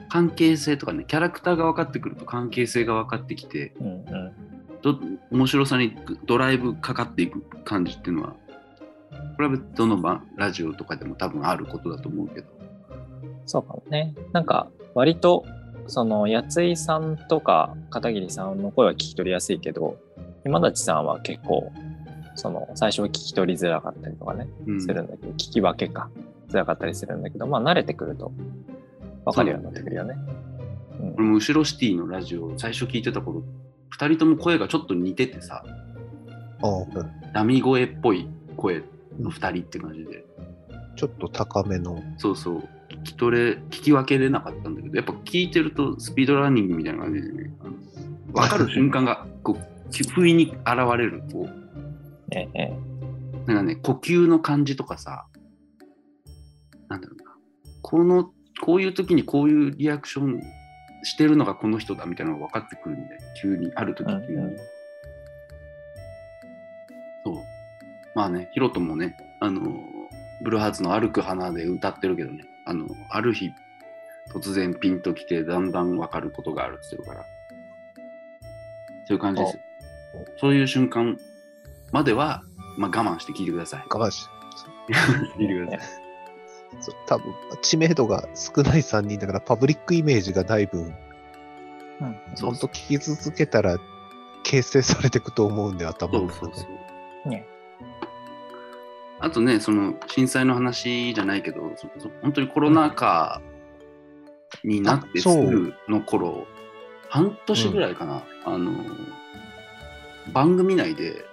[0.08, 4.32] 関係性とかね、キャラクターが分かってくると関係性が分かってきて、うんうん
[4.82, 4.98] ど
[5.30, 8.34] 面白さにドライブかかっていく感じっていうのは、
[9.36, 12.48] これはどの番ラジオとかでも多分あることだと思うけど。
[13.46, 14.14] そうかもね。
[14.32, 15.44] なんか、割と、
[15.86, 19.96] その、八井さんとか片桐さんの声は聞き取りやすいけど、
[20.44, 21.72] 今立さんは結構、
[22.34, 26.10] その、最初は聞き取りづらかったりとかね、うんするんだけど、聞き分けか、
[26.50, 28.32] づらかったりするんだけど、まあ、慣れてくると、
[29.24, 30.14] 分かるようになってくるよね。
[31.00, 31.14] うん。
[31.14, 33.42] 俺も後ろシティのラジオ最初聞いてた頃
[33.96, 35.64] 2人とも声がちょっと似ててさ
[36.62, 37.32] ああ、うん。
[37.32, 38.82] ダミ声っぽい声
[39.18, 40.24] の2人って感じで。
[40.96, 42.02] ちょっと高めの。
[42.18, 42.68] そうそう。
[42.90, 47.52] 聞き取れ聞き分けれなかったんだけどやっぱ聞いてるとスピードランニングみたいな感じでね。
[48.32, 48.70] 分かる。
[48.70, 50.56] 瞬間がこう不意に現
[50.98, 51.50] れるこう
[52.32, 52.76] ええ。
[53.46, 55.26] なんかね呼吸の感じとかさ
[56.90, 57.30] なんだろうな。
[57.80, 60.42] このこういう時にこういうリアクション
[61.02, 64.56] してるのがこの人だみたいなのが分かってくるんで急にある時急に、うんうん。
[67.24, 67.34] そう。
[68.14, 69.62] まあねヒロトもねあの
[70.42, 72.44] ブルーハーツの歩く花で歌ってるけどね。
[72.66, 73.50] あのある日
[74.34, 77.24] 突然ピンときてだんだん分かることがあるって言ってるから。
[79.06, 79.56] そういう感じです。
[79.56, 79.62] よ
[80.38, 81.16] そういう瞬間
[81.92, 82.42] までは、
[82.76, 83.84] まあ、我慢して聞いてください。
[83.88, 84.26] 我慢し。
[85.38, 85.99] 聞いてください
[87.06, 90.78] 多分知名度が少ない3人だからパブリックイメージがだいぶ
[92.00, 92.16] うん。
[92.34, 93.78] そう本当聞き続けたら
[94.42, 96.38] 形成されていくと思うんで頭の中で。
[96.40, 96.66] そうそうそ
[97.26, 97.28] う。
[97.30, 97.46] ね。
[99.20, 103.42] あとね、その震災の話じゃないけど、そそ本当にコロナ禍
[104.64, 106.46] になってすぐの頃、
[107.10, 108.72] 半年ぐらいかな、あの、
[110.32, 111.24] 番組内で、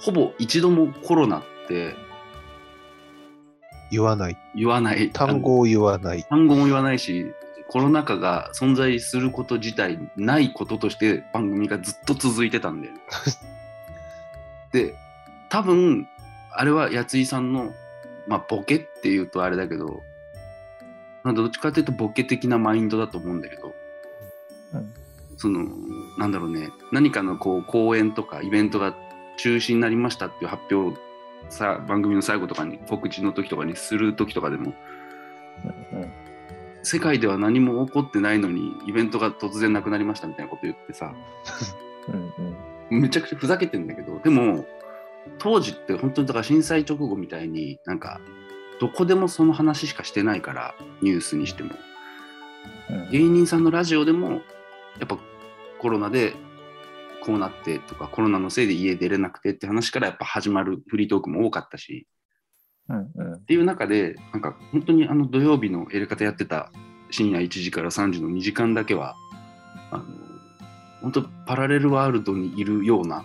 [0.00, 1.94] ほぼ一度もコロナって
[3.92, 5.10] 言わない言わない。
[5.10, 7.34] 単語を言わない単語も言わないし、
[7.68, 12.88] コロナ禍が存在すること自体ないこととして番組がずっと続いてたんで。
[14.72, 14.94] で、
[15.50, 16.08] 多分、
[16.50, 17.72] あれは八井さんの、
[18.26, 20.02] まあ、ボケっていうとあれだけど、
[21.22, 23.74] まあ、どっちかというとボケ的なマインドだと思うんだけど、
[24.74, 24.92] うん
[25.36, 25.66] その、
[26.18, 28.94] なんだろうね、何かのこう公演とかイベントが
[29.38, 30.98] 中止になりましたっていう発表
[31.48, 34.74] さ番組の最後とかに告知の時とかにする時とかでも
[35.92, 36.12] うんうん。
[36.82, 41.14] 世界では何も起こってないのにイベントが突然なくなりましたみたいなこと言ってさ
[42.08, 42.32] うん
[42.90, 43.00] うん。
[43.02, 44.64] めちゃくちゃふざけてんだけどでも
[45.38, 48.20] 当時って本当にだから震災直後みたいになんか
[48.80, 51.70] どこでもその話しかしてないからニュースにしても。
[52.90, 53.10] うん。
[53.10, 54.42] 芸人さんのラジオでも
[54.98, 55.18] やっぱ
[55.78, 56.34] コロナで
[57.24, 62.06] こうなってとかコロナのせいで家出れなくてって話からやっぱ始まるフリートークも多かったし。
[62.88, 63.34] うんうん。
[63.34, 66.72] っていう中でなんか本当にあの土曜日のやり方やってた
[67.10, 69.14] 深夜1時から3時の2時間だけは
[69.90, 70.04] あの
[71.02, 73.24] 本当パラレルワールドにいるような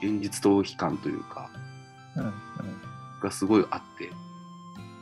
[0.00, 1.50] 現実逃避感というか
[2.16, 2.32] うんうん。
[3.20, 4.10] がすごいあって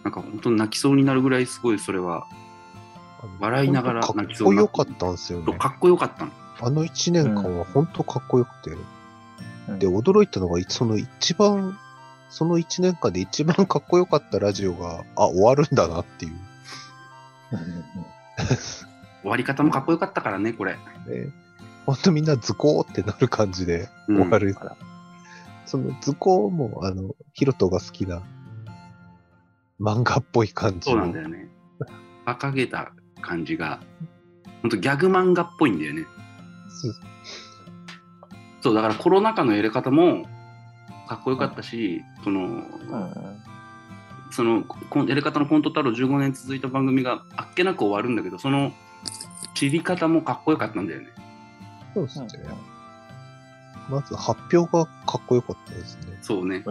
[0.04, 2.26] なんか本当に泣きそうになるぐらいすごいそれは
[3.40, 4.72] 笑いながら泣きそうになって。
[4.72, 5.58] こよかったんですよね。
[5.58, 6.32] かっこよかったの。
[6.60, 8.70] あの1年間は本当かっこよくて。
[8.70, 8.96] うん
[9.78, 11.76] で、驚いたのが、その一番、
[12.30, 16.32] その1年間で一番かっこよかったラジオが、あ、終わるんだなっていう。
[17.52, 17.84] うんうん
[19.22, 20.74] 終わり方もかっこよかったからね、これ。
[20.74, 20.78] ね、
[21.84, 24.76] 本当みんなズコーってなる感じでうん終わるから。
[25.64, 28.22] そのズコーも、あの、ヒロトが好きな
[29.80, 31.48] 漫画っぽい感じそうなんだよね。
[32.24, 33.80] 馬鹿げた感じが、
[34.62, 36.04] 本当ギャグ漫画っぽいんだよね。
[38.60, 40.26] そうだからコロナ禍のやり方も
[41.08, 42.62] かっこよかったし、その、うん
[44.32, 48.72] そのこやり方のコント太郎15年続いた番組があっけなく終わるんだけど、その
[49.54, 51.08] 切り方もかっこよかったんだよね。
[51.94, 52.34] そうですうんね。
[53.88, 56.18] まず発表がかっこよかったですね。
[56.20, 56.64] そうね。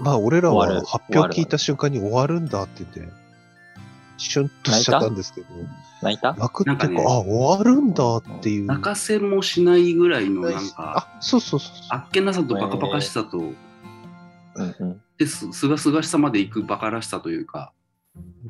[0.00, 3.12] まあ、俺らは発表聞いた瞬間に終わるんだって言って、
[4.30, 5.66] シュンとしちゃったんですけど、ー
[6.02, 6.34] 泣いた？
[6.34, 7.06] 泣くっていうか、なんかね。
[7.06, 8.66] あ、終わるんだっていう。
[8.66, 11.86] 泣かせもしないぐらいのなんか、あ、そうそうそうそう。
[11.90, 13.54] あっけなさとバカバカしさと、うん
[14.54, 17.72] うんですすがすがしさまでいくバカらしさというか、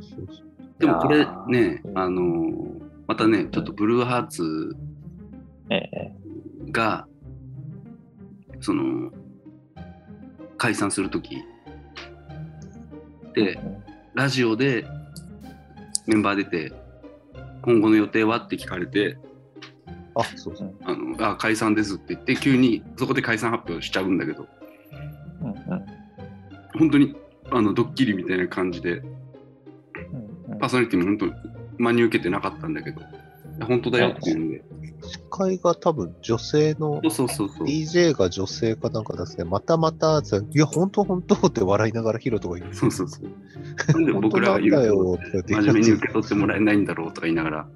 [0.01, 0.45] そうそう
[0.79, 4.77] でもこれねう、んあのーまたね、ちょっとブルーハーツ
[5.71, 6.13] ええ。
[6.71, 7.07] が、
[8.61, 9.11] その、
[10.57, 11.43] 解散するとき、
[13.35, 13.59] で、
[14.15, 14.87] ラジオで
[16.07, 16.73] メンバー出て、
[17.63, 19.19] 今後の予定はって聞かれて、
[20.15, 20.75] あ、そうそう。
[20.85, 24.47] あのあ解散ですって言って、急にそこで解散発表しちゃうんだけど、
[25.43, 25.87] うんうん
[26.75, 27.15] 本当に
[27.51, 29.07] あのドッキリみたいな感じで、うん
[30.53, 31.27] うんパーソナリティも本当、
[31.79, 33.01] 真に受けてなかったんだけど、
[33.67, 34.63] 本当だよっていうんで、
[35.03, 37.67] 司会が多分女性のそうそうそう。
[37.67, 42.75] DJ が女性かなんかですね、またまた、いや、本当本当って笑いながらヒロトが言う。
[42.75, 43.31] そうそうそう。
[43.89, 47.69] なんで僕らが言うと真面目に受け取ってもらえないんだろうとか言いながら。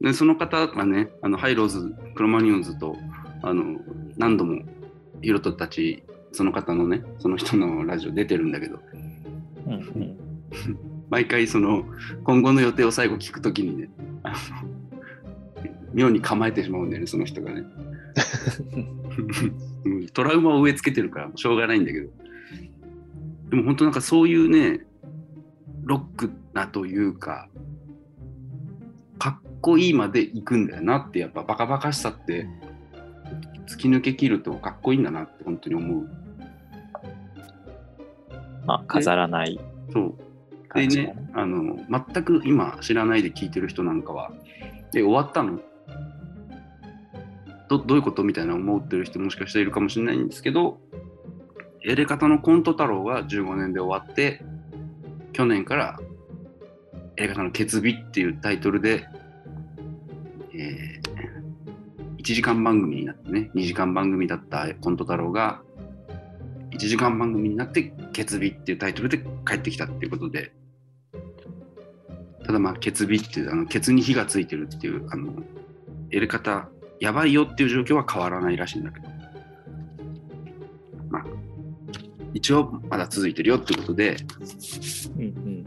[0.00, 2.96] で、その方がね、あのハイローズ、クロマニオンズと、
[3.42, 3.78] あの、
[4.16, 4.62] 何度も
[5.22, 8.78] ヒロトたち、その方のね、その人のラジオ出てるんだけど、
[9.66, 10.18] うんうん
[11.10, 11.84] 毎回その、
[12.24, 13.90] 今後の予定を最後聞くときにね、
[14.24, 14.36] あの
[15.92, 17.62] 妙に構えてしまうんだよね、その人がね。
[19.84, 22.08] うんトラウマを植え付けてるからしょうがないんだけど
[23.50, 24.80] でも本当なんかそういうね
[25.84, 27.48] ロックなというか
[29.18, 32.48] かっこいいまで行くんだよなってやっぱバカバカしさって
[33.66, 36.10] 突き抜け切るとかっこいいんだなって本当に思う。
[38.66, 39.60] まあ飾らない
[39.92, 40.14] そう。
[40.74, 41.14] でね。
[41.34, 44.32] あの全く今知らないで聞いてる人なんかは
[44.94, 45.60] 「え終わったの？
[47.68, 50.80] どどういうこと?」みたいな思ってる人もしかしたらいるかもしれないんですけど
[51.84, 54.40] やり方のコント太郎が15年で終わって
[55.34, 56.00] 去年から
[57.16, 59.06] 「やり方の決日」っていうタイトルで、
[60.54, 61.00] え
[62.16, 65.60] 1時間番組になってね2時間番組だったコント太郎が
[66.70, 70.54] 1時間番組になって「決日」っていうタイトルで帰ってきたっていうことで
[72.46, 75.34] ただまあ決日っていうあのケツに火がついてるっていうあの
[76.10, 79.13] やり方やばいよっていう状況は変わらないらしいんだけど。
[82.34, 84.16] 一応まだ続いてるよっていうことで
[85.16, 85.64] うんうん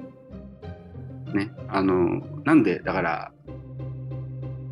[1.33, 3.31] ねあのなんでだから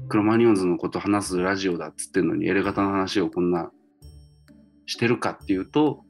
[0.07, 3.71] クロマニオンズのこと話すラジオだっつってんのにやり方の話をこんな
[4.85, 6.03] してるかっていうと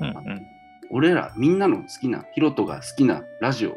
[0.00, 0.46] うんうん
[0.90, 3.76] 俺らみんなの好きなヒロトが好きなラジオ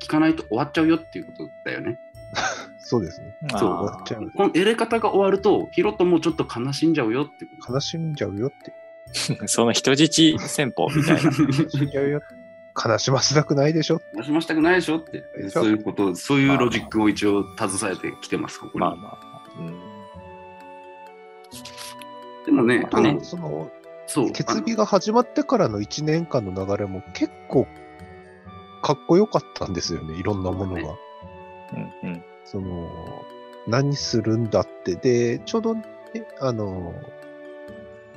[0.00, 1.98] 聞かないと終わっちゃうよっていうことだよね。
[2.80, 3.36] そうですね。
[3.50, 4.30] そう終わっちゃう。
[4.30, 8.72] このやり方が終わるとヒロトもちょっと悲しんじゃうよって悲しんじゃうよって。
[9.46, 11.22] その人質戦法みたいな。
[11.22, 12.22] 悲しんじゃうよ。
[12.86, 13.98] 悲しませたくないでしょ。
[13.98, 14.04] と。
[14.16, 18.80] 出しましたくないでしょってそういうことそういうロジックを一応携えてきてますここに。
[18.80, 19.18] まあまあ。
[19.58, 19.88] うん
[22.46, 23.70] でもねあのとその、
[24.06, 27.66] そう決日が始まってからの1年間の流れも結構
[28.80, 30.80] かっこよかったんですよね、いろんなものが。
[31.74, 32.24] うんうん。
[32.44, 32.88] その、
[33.66, 34.96] 何するんだって。
[34.96, 35.82] で、ちょうどね、
[36.40, 36.94] あの、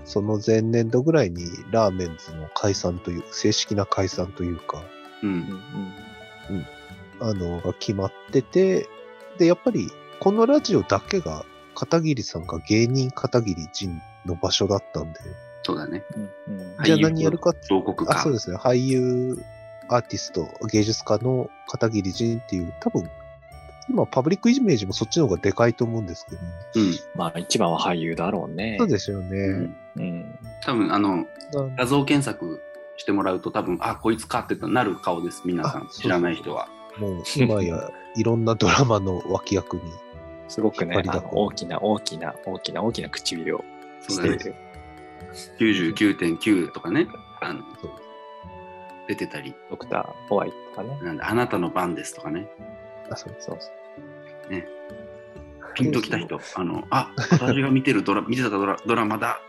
[0.05, 4.83] その前年度ぐらいにラーメンズの解散という、正式な解散というか、
[5.23, 5.27] う。
[5.27, 5.61] うんん
[7.19, 8.87] あの、が決まってて、
[9.37, 9.89] で、やっぱり、
[10.19, 11.45] このラジオだけが、
[11.75, 15.19] 片桐さんが芸人片桐仁の場所だったんで、
[15.63, 16.03] そうだね。
[16.15, 16.23] うん
[16.57, 18.33] うんじゃあ何やるかってあ、彫刻家そう。
[18.33, 18.57] ですね。
[18.57, 19.37] 俳優、
[19.89, 23.09] アーティスト、芸術家の片桐仁っていう、多分、
[23.89, 26.41] 今、パブリックイメージもそっちの方がでかいと思うんですけど、
[26.75, 26.95] うん。
[27.15, 28.77] まあ一番は俳優だろうね。
[28.79, 29.75] そうですようねん。
[29.97, 30.39] うん。
[30.63, 31.25] 多分あの、
[31.77, 32.61] 画像検索
[32.97, 35.41] してもらうと多分、あ、こいつかってなる顔です。
[35.45, 35.89] 皆さん。
[35.91, 36.67] 知らない人は。
[36.99, 39.83] もう、今や、いろんなドラマの脇役に。
[40.47, 40.97] すごくね
[41.31, 43.63] 大きな大きな大きな大きな唇を。
[44.07, 44.55] している。
[45.59, 47.07] 99.9とかね。
[47.41, 47.61] あの
[49.07, 49.55] 出てたり。
[49.69, 50.99] ドクターホワイトとかね。
[51.01, 52.47] なんで、あなたの番ですとかね。
[53.11, 53.71] あ、そうそうそう。
[55.75, 56.39] ピンときた人。
[56.55, 59.39] あの、あ、私が見てるドラ、 見てたドラドラマだ。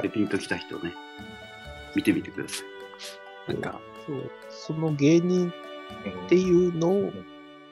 [0.00, 0.94] で、ピンときた人ね。
[1.94, 2.64] 見てみてくださ
[3.48, 3.52] い。
[3.52, 5.52] なんか、そうその芸人
[6.06, 7.12] うんっていうのを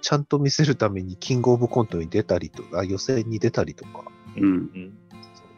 [0.01, 4.05] ちゃんと見せるためにキングオブコントに出たりとか、予選に出たりとか、
[4.37, 4.45] うん。
[4.45, 4.99] うん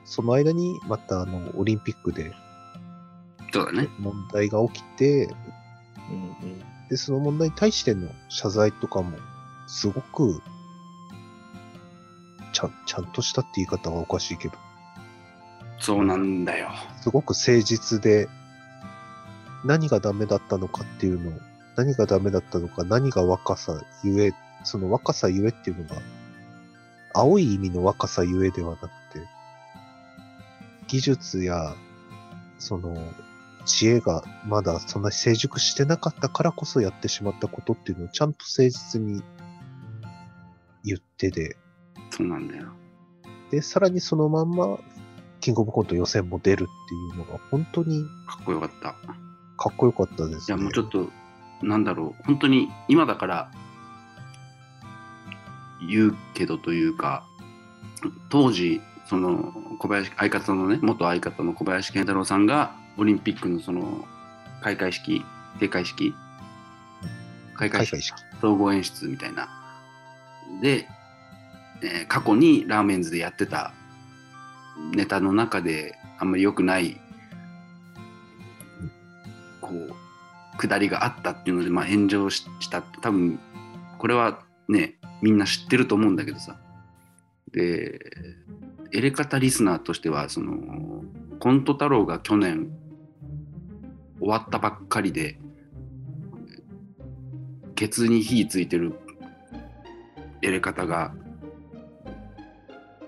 [0.07, 2.31] その間にまたあのオリンピックで
[3.55, 3.89] そうだね。
[3.99, 5.29] 問題が起きて、
[6.11, 9.17] うんで、その問題に対しての謝罪とかも、
[9.67, 10.43] すごく、
[12.53, 14.55] ちゃん、ちゃんとしたって言い方はおかしいけど、
[15.81, 16.71] そうなんだよ。
[17.01, 18.29] すごく誠実で、
[19.65, 21.41] 何がダメだったのかっていうのを、
[21.77, 25.97] 何がダメだったのか、何が若さゆえ、その若さゆえっていうのが、
[27.12, 28.91] 青い意味の若さゆえではなくて、
[30.87, 31.75] 技術や、
[32.59, 32.97] その、
[33.65, 39.23] 知恵がまだそんなに成熟してなかったからこそやってしまったことっていうのをちゃんと誠実に
[40.85, 41.57] 言ってで、
[42.11, 42.68] そうなんだよ。
[43.51, 44.78] で、さらにそのまんま、
[45.41, 48.95] キングオブコント予選も出るっていうのが本当にかっこよかった。
[49.57, 50.64] かっこよかったですいや、ね。
[50.64, 51.09] もうちょっと、
[51.62, 52.22] なんだろう。
[52.24, 53.51] 本当に、今だから、
[55.89, 57.26] 言うけどというか、
[58.30, 64.07] 当時、その、小林、相方のね、元相方の小林健太郎さんが、オリンピックのその、
[64.62, 65.24] 開会式、
[65.55, 66.14] 閉会式？
[67.55, 68.03] 開会式。
[68.41, 69.64] 総合演出みたいな。
[70.61, 70.89] で、
[71.83, 73.75] えー過去にラーメンズでやってた
[74.93, 77.01] ネタの中であんまり良くない、
[79.61, 82.83] こう、下りがあったっていうので、まあ、炎上しした。
[82.83, 83.39] 多分、
[83.99, 86.57] これはね、みんな知ってると思うんだけどさ。
[87.53, 88.01] で、
[88.93, 91.03] エレカタリスナーとしては、その、
[91.41, 92.71] コント太郎が去年
[94.19, 95.39] 終わったばっかりで、
[97.75, 98.95] ケツに火ついてる
[100.45, 101.13] エレ方が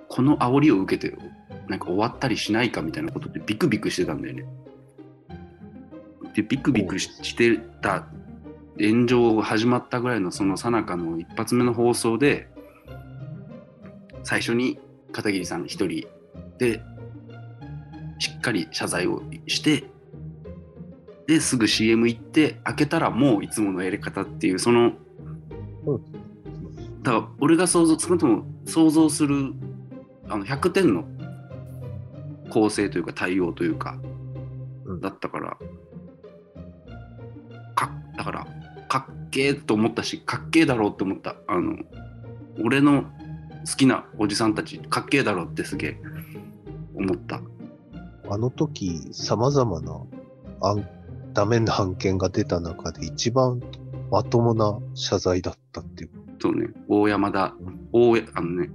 [0.08, 1.16] この煽りを受けて
[1.68, 4.46] なんか終わったりしないかみたいなことでビクビクしてたんだよね。
[6.34, 8.06] でビクビクしてた
[8.78, 12.48] 炎上が始まったぐらいのその最中の一発目の放送で
[14.22, 14.78] 最初に
[15.12, 16.06] 片桐さん一人
[16.58, 16.80] で
[18.18, 19.84] しっかり謝罪をして
[21.26, 24.92] ですぐ CM 行って開けたらもういつものやり方っていうその
[27.06, 29.54] だから俺が想像少なくとも想像する
[30.28, 31.04] あの100点の
[32.50, 33.96] 構成というか対応というか、
[34.84, 35.00] うん。
[35.00, 35.56] だったから
[37.76, 38.46] かだから
[38.88, 41.36] かっけえと思ったしかっけえだろうって思った。
[41.46, 41.76] あの
[42.64, 43.08] 俺の好
[43.76, 46.00] きなおじさんたちかっけえだろうってすげえ
[46.96, 47.40] 思った。
[48.28, 50.00] あの時、様々な
[50.60, 50.88] 案
[51.32, 53.62] ダメな案件が出た中で一番
[54.10, 56.25] まともな謝罪だったっていう。
[56.38, 57.54] そうね大山田
[57.92, 58.70] 大あのね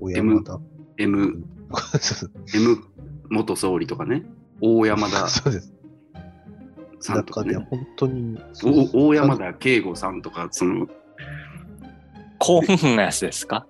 [0.00, 0.58] 小山田。
[1.00, 1.44] M,
[2.54, 2.78] M
[3.30, 4.24] 元総理とかね
[4.60, 5.72] 大山田そうです。
[7.00, 8.38] さんとかね中で本当に。
[8.52, 10.88] そうそうお大山田圭吾さんとかその
[12.38, 13.66] 興奮なやつですか？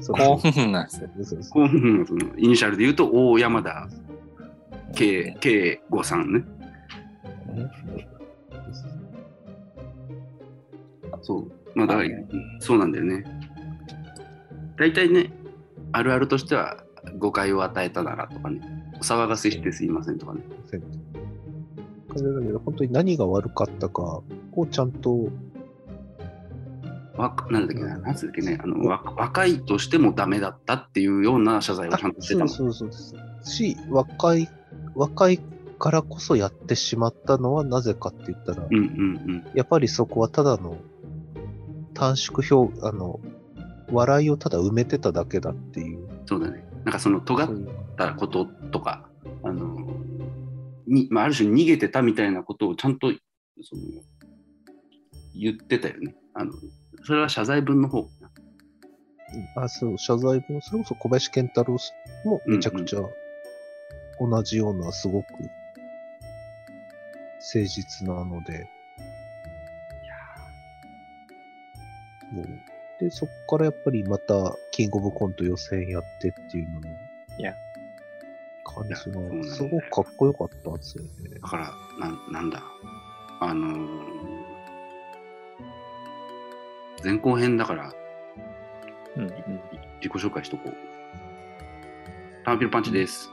[0.00, 0.98] そう興奮なやつ。
[0.98, 1.68] そうそうこう
[2.06, 3.88] そのイニシャルで言うと大山田
[4.94, 6.44] 圭圭吾さんね
[11.26, 11.50] そう。
[11.74, 12.08] まあだから
[12.60, 13.24] そうなんだよね。
[14.78, 15.32] 大体ね
[15.92, 16.84] あるあるとしては
[17.18, 18.60] 誤解を与えたならとかね。
[18.94, 20.40] お騒がせしてすいませんとかね。
[22.14, 24.22] だけど、本当に何が悪かったか
[24.52, 25.28] をちゃんと、
[27.16, 32.48] わかなんだっけな、なんつうけね、あのわ若いとしてもダメだったっていうような謝罪をちゃんとしてた。
[32.48, 33.46] そうそうそう。
[33.46, 34.48] し、若い、
[34.94, 35.40] 若い
[35.78, 39.46] からこそやってしまったのはなぜかって言ったら、うんうん。
[39.54, 40.78] やっぱりそこはただの
[41.96, 43.18] 短縮表、あの、
[43.90, 46.00] 笑いをただ埋めてただけだっていう。
[46.00, 46.26] うん。
[46.26, 46.64] そうだね。
[46.84, 47.48] なんかその尖っ
[47.96, 49.08] たこととか、
[49.42, 49.76] あの、
[50.86, 53.12] にまあ、ある種逃げてたみたいなことをちゃんと
[53.62, 53.82] その
[55.34, 56.14] 言ってたよね。
[56.34, 56.52] あの
[57.04, 58.08] それは謝罪文の方。
[59.56, 61.76] あ、そう、謝罪文、それこそ小林健太郎
[62.24, 63.00] もめちゃくちゃ
[64.20, 65.50] 同じような、すごく誠
[67.64, 68.68] 実なので、
[72.32, 72.46] もう
[72.98, 76.88] で、そこからやっぱりまた、キングオブコント予選やってっていうのの
[77.38, 77.54] いや
[78.64, 78.98] 感じが、
[79.54, 81.10] すごくかっこよかったんですよね。
[81.40, 82.62] だから、なんなんだ、
[83.40, 84.46] あのー
[87.04, 87.92] 前後編だから、
[89.16, 89.30] うんうん。
[90.00, 90.74] 自己紹介しとこう。
[92.44, 93.30] ターピルパンチです。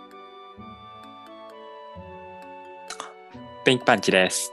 [3.66, 4.52] ペンキパンチです。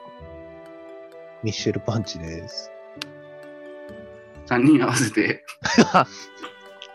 [1.42, 2.70] ミッシェルパンチです。
[4.50, 5.44] 3人合わせて、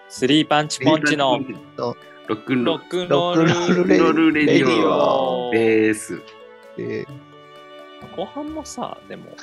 [0.10, 1.40] スリーパンチポンチの
[1.78, 5.48] ロックンロロックンロールレディオ。
[5.48, 6.20] オです。
[6.76, 7.08] で、
[8.14, 9.36] 後半もさ、でも、 ん。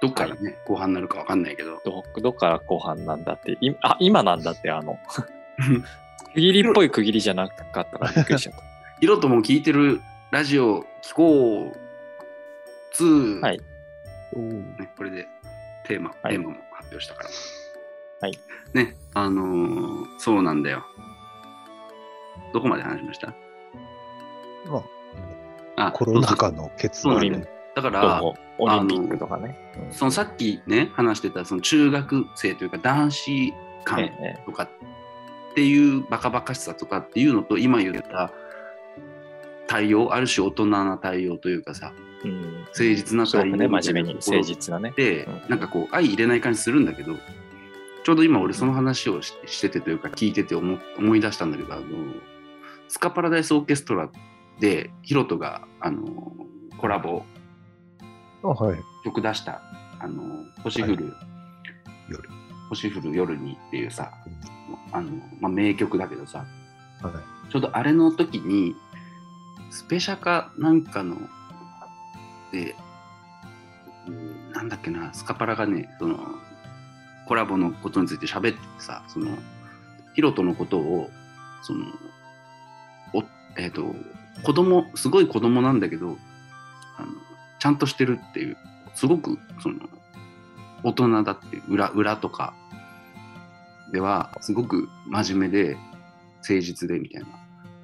[0.00, 1.78] どっからね、後半になるかわかんないけど。
[1.84, 4.98] ど、どっから後半なんだって、いあ、今なんだって、あの、
[6.32, 8.62] 区切りっぽい区切りじゃなかったからびっくりしちゃった。
[8.98, 10.00] ヒロトも聞いてる
[10.30, 11.76] ラジオ聞こう
[12.94, 13.60] 2、はい
[14.40, 15.26] ね、これで
[15.86, 17.30] テーマ、はいテーマも発表したから。
[18.20, 18.38] はい。
[18.72, 20.84] ね、あのーそうなんだよ。
[22.52, 23.34] どこまで話しました？
[24.66, 24.84] ま
[25.76, 29.58] ああ、コロナ禍の結論でなんだから、もオリンピックとかね。
[29.86, 33.52] うんそのさっきね、話してたその中学生というか男子え
[33.84, 34.68] 間えとかっ
[35.54, 38.30] ていうバカバカしさとかっていうのと今言った
[39.66, 41.92] 対応、ある種大人な対応というかさ、
[42.24, 42.40] うん。
[42.72, 44.92] 誠実な対応すごくね、真面目に誠実なね。
[44.96, 47.14] でうんなんかこう相入れない感じするんだけど
[48.04, 51.84] ちょうど今俺その話をししててというか聞いてて思思い出したんだけどあの
[52.88, 54.10] スカパラダイスオーケストラ
[54.60, 56.04] でヒロトがあの
[56.78, 57.22] コラボ
[58.42, 58.78] あはい。
[59.04, 59.62] 曲出した
[60.00, 61.14] 「あの星降る、
[62.08, 62.28] 夜。
[62.68, 64.12] 星降る夜に」っていうさ
[64.92, 65.10] あの、
[65.40, 66.44] まあ、名曲だけどさ
[67.02, 67.50] はい。
[67.50, 68.74] ちょうどあれの時に
[69.70, 71.16] スペシャかなんかの
[72.52, 72.74] で、
[74.52, 76.18] なんだっけなスカパラがねその
[77.26, 79.38] コラボのことについて喋ってさその
[80.14, 81.10] ヒロトのことを
[81.62, 81.86] その
[83.14, 83.22] お
[83.56, 83.94] えっ、と
[84.42, 86.18] 子供すごい子供なんだけど
[86.98, 87.08] あの
[87.58, 88.56] ちゃんとしてるっていう
[88.94, 89.88] すごくその
[90.82, 92.54] 大人だって裏裏とか
[93.92, 95.76] ではすごく真面目で
[96.38, 97.28] 誠実でみたいな。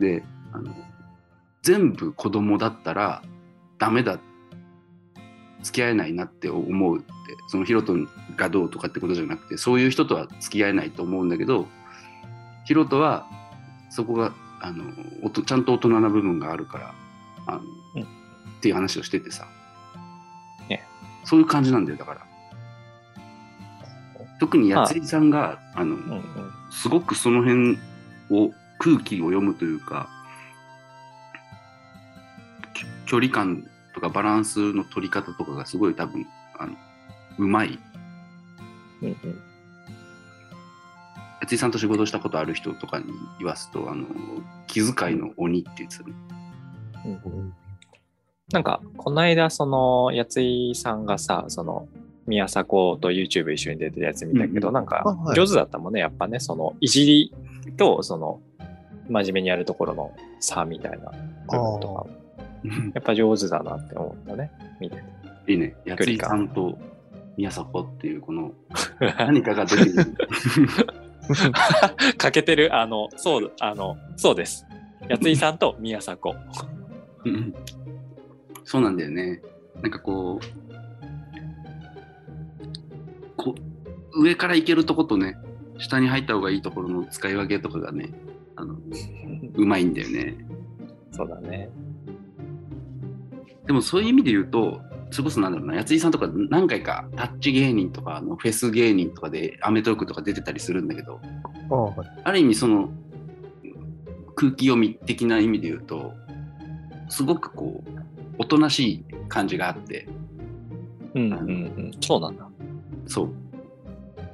[0.01, 0.75] であの
[1.63, 3.23] 全部子供だったら
[3.79, 4.21] ダメだっ
[5.63, 7.07] 付き合えないなって思うって
[7.49, 7.95] そのヒロト
[8.37, 11.67] がどうとかってことじゃなくてそういう人とは付き合えないと思うんだけど
[12.65, 13.27] ヒロトは
[13.91, 14.85] そこがあの
[15.23, 16.95] おとちゃんと大人な部分があるから
[17.49, 17.61] あの、
[17.97, 18.03] うん。
[18.03, 18.07] っ
[18.61, 19.49] ていう話をしててさ、
[20.69, 20.85] ね。
[21.25, 22.21] そういう感じなんだよだから。
[24.39, 26.23] 特に八井さんが、あのうんうん。
[26.71, 27.79] すごくその辺
[28.31, 30.09] を空気を読むというか
[32.75, 33.67] き距離感
[33.99, 36.27] とかバランスの取り方とかがすごい多分
[36.59, 36.75] あの
[37.39, 37.79] うまい。
[39.03, 39.41] うんうん。
[41.41, 43.07] 八井さんと仕事したことある人とかに
[43.39, 44.07] 言わすとあの
[44.67, 46.15] 気遣いの鬼って言ってたね。
[47.25, 47.53] うん
[48.51, 51.87] なんか、この間、その、やついさんがさ、その、
[52.27, 55.05] 宮迫と YouTube 一緒に出てるやつ見たけど、なんか
[55.37, 57.35] 上手だったもんね、やっぱね、その、いじり
[57.77, 58.41] と、その、
[59.11, 61.11] 真面目にやるところの差みたいな
[61.51, 62.11] 部分とかも、
[62.95, 64.51] やっぱ上手だなって思ったね、
[64.81, 65.03] 見てて。
[65.53, 66.79] いいね八井さんと
[67.37, 68.53] 宮迫っていうこの
[69.19, 70.05] 何かが出ている
[72.19, 74.67] 欠けてる、あの、そう、あの、そうです。
[75.09, 76.35] やついさんと宮迫。
[77.25, 77.55] うん
[78.65, 79.41] そうなんだよね。
[79.81, 80.47] なんかこう、
[83.37, 83.55] こ
[84.13, 85.39] う上から行けるとことね、
[85.79, 88.11] 下に入った方がいいところの使い分けとかがね、
[88.57, 88.77] あの
[89.57, 90.37] うまいんだよね。
[91.13, 91.71] そうだね。
[93.69, 101.21] でもそういう意味で言うと、それこそなんだろうな、八井さんとか何回かタッチ芸人とかあのフェス芸人とかでアメトーークとか出てたりするんだけど、
[101.71, 102.09] あはい。
[102.25, 102.89] ある意味その
[104.35, 106.15] 空気読み的な意味で言うと、
[107.09, 107.91] すごくこう、
[108.39, 110.09] おとなしい感じがあって、
[111.15, 111.91] うんうんうん。
[112.01, 112.49] そうなんだ。
[113.07, 113.31] そう。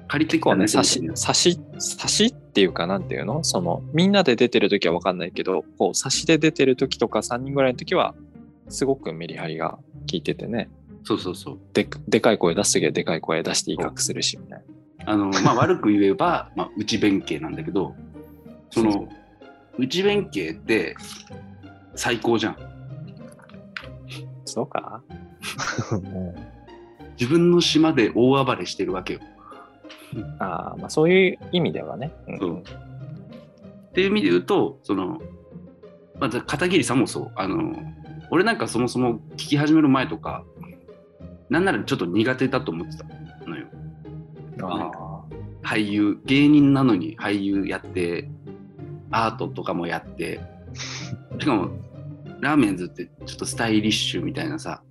[0.06, 3.42] 借りて結構ね、差し、差し、差しっていうか、なんていうの？
[3.42, 8.14] その、みんなで出てる時はわかんないけど、こう、差しで出てる時とか3人ぐらいの時は、
[8.68, 9.80] すごくメリハリが効
[10.12, 10.70] いててね。
[11.04, 11.58] そうそうそう。
[11.74, 14.64] ででかい声出す時はでかい声出して威嚇するし、みたい
[15.06, 15.12] な。
[15.12, 17.94] あの、まあ、悪く言えば、 まあ、内弁慶なんだけど、
[18.70, 19.08] その、
[19.78, 20.96] 内弁慶って
[21.94, 22.56] 最高じゃん。
[24.44, 25.02] そうか？
[26.02, 26.34] も
[27.20, 29.20] 自分の島で大暴れしてるわけよ。
[30.38, 32.12] ああ、まあそういう意味ではね。
[32.28, 32.62] うんそうっ
[33.94, 35.20] ていう意味で言うと、その、
[36.18, 37.32] まあ、片桐さんもそう。
[37.36, 37.76] あの、
[38.30, 40.44] 俺なんかそもそも聞き始める前とか、
[41.50, 43.04] なんならちょっと苦手だと思ってた
[43.48, 43.66] のよ。
[44.62, 45.24] あ
[45.62, 48.30] 俳優、芸人なのに俳優やって、
[49.10, 50.40] アートとかもやって、
[51.38, 51.70] しかも、
[52.40, 54.82] ラーメンズってちょっとスタイリッシュみたいなさ、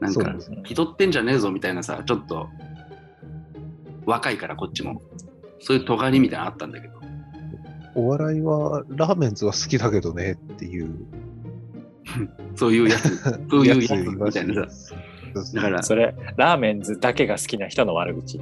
[0.00, 2.48] なんか気取ってんじゃねえぞみたいなさ、ちょっと、
[4.06, 5.02] 若いからこっちも。
[5.60, 6.98] そういう尖りみたいなのあったんだけど、
[7.94, 10.94] お笑いはラーメンズは好きだけどねっていう
[12.56, 13.16] そういうやつ、
[13.50, 14.96] そういうやつみたいなさ。
[15.54, 18.38] だからあ。、それ、ラーメンズだけが好きな人の悪口。
[18.38, 18.40] い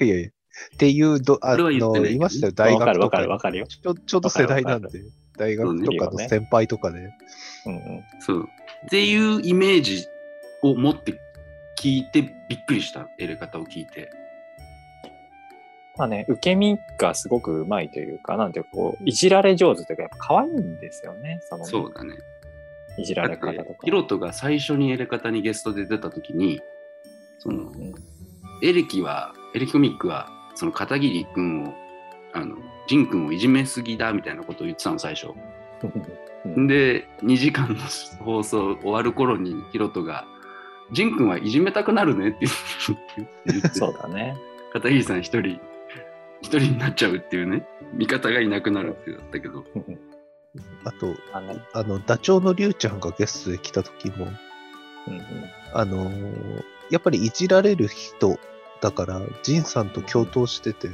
[0.00, 0.28] やいやいや。
[0.28, 3.66] っていうど、あの、いましたよ、大わかるわか学とかわかるよ。
[3.66, 4.88] ちょちょうど世代なんで、
[5.36, 7.10] 大学とかの先輩とかで、
[7.66, 8.04] うんうん。
[8.20, 8.48] そう。
[8.86, 10.06] っていうイメージ
[10.62, 11.20] を持って
[11.78, 14.10] 聞いてびっくりした、やり方を聞いて。
[15.98, 21.40] まあね、受け身がすごくうまいというか、なんていうかこう、いじられ上手というか、やっぱ可愛いんですよね。
[21.48, 22.14] その、そうだね。
[22.98, 23.78] いじられ方とか。
[23.84, 26.60] ヒロトが最初にエレカタにゲストで出た時に
[27.38, 27.94] その、うん
[28.62, 31.74] エレキはエレキコミックはその片桐君を
[32.32, 32.56] あの
[32.88, 35.28] ジン君をいじめすぎだみたいなことを言ってたの最初。
[36.44, 36.66] うん。
[36.66, 37.76] で2時間の
[38.24, 40.24] 放送終わる頃にヒロトが
[40.92, 42.38] 「ジン君はいじめたくなるね」って
[43.46, 44.36] 言ってそうだね。
[44.72, 45.60] 片桐さん一人
[46.40, 47.66] 一人になっちゃうっていうね。
[47.94, 49.64] 味方がいなくなるってだったけど
[50.84, 54.28] あと、あの、あの、ダチョウのリュウちゃんがゲストで来た時も、
[55.06, 55.22] うんうん。
[55.72, 58.38] あのーやっぱりいじられる人
[58.80, 60.88] だから、ジンさんと共闘してて、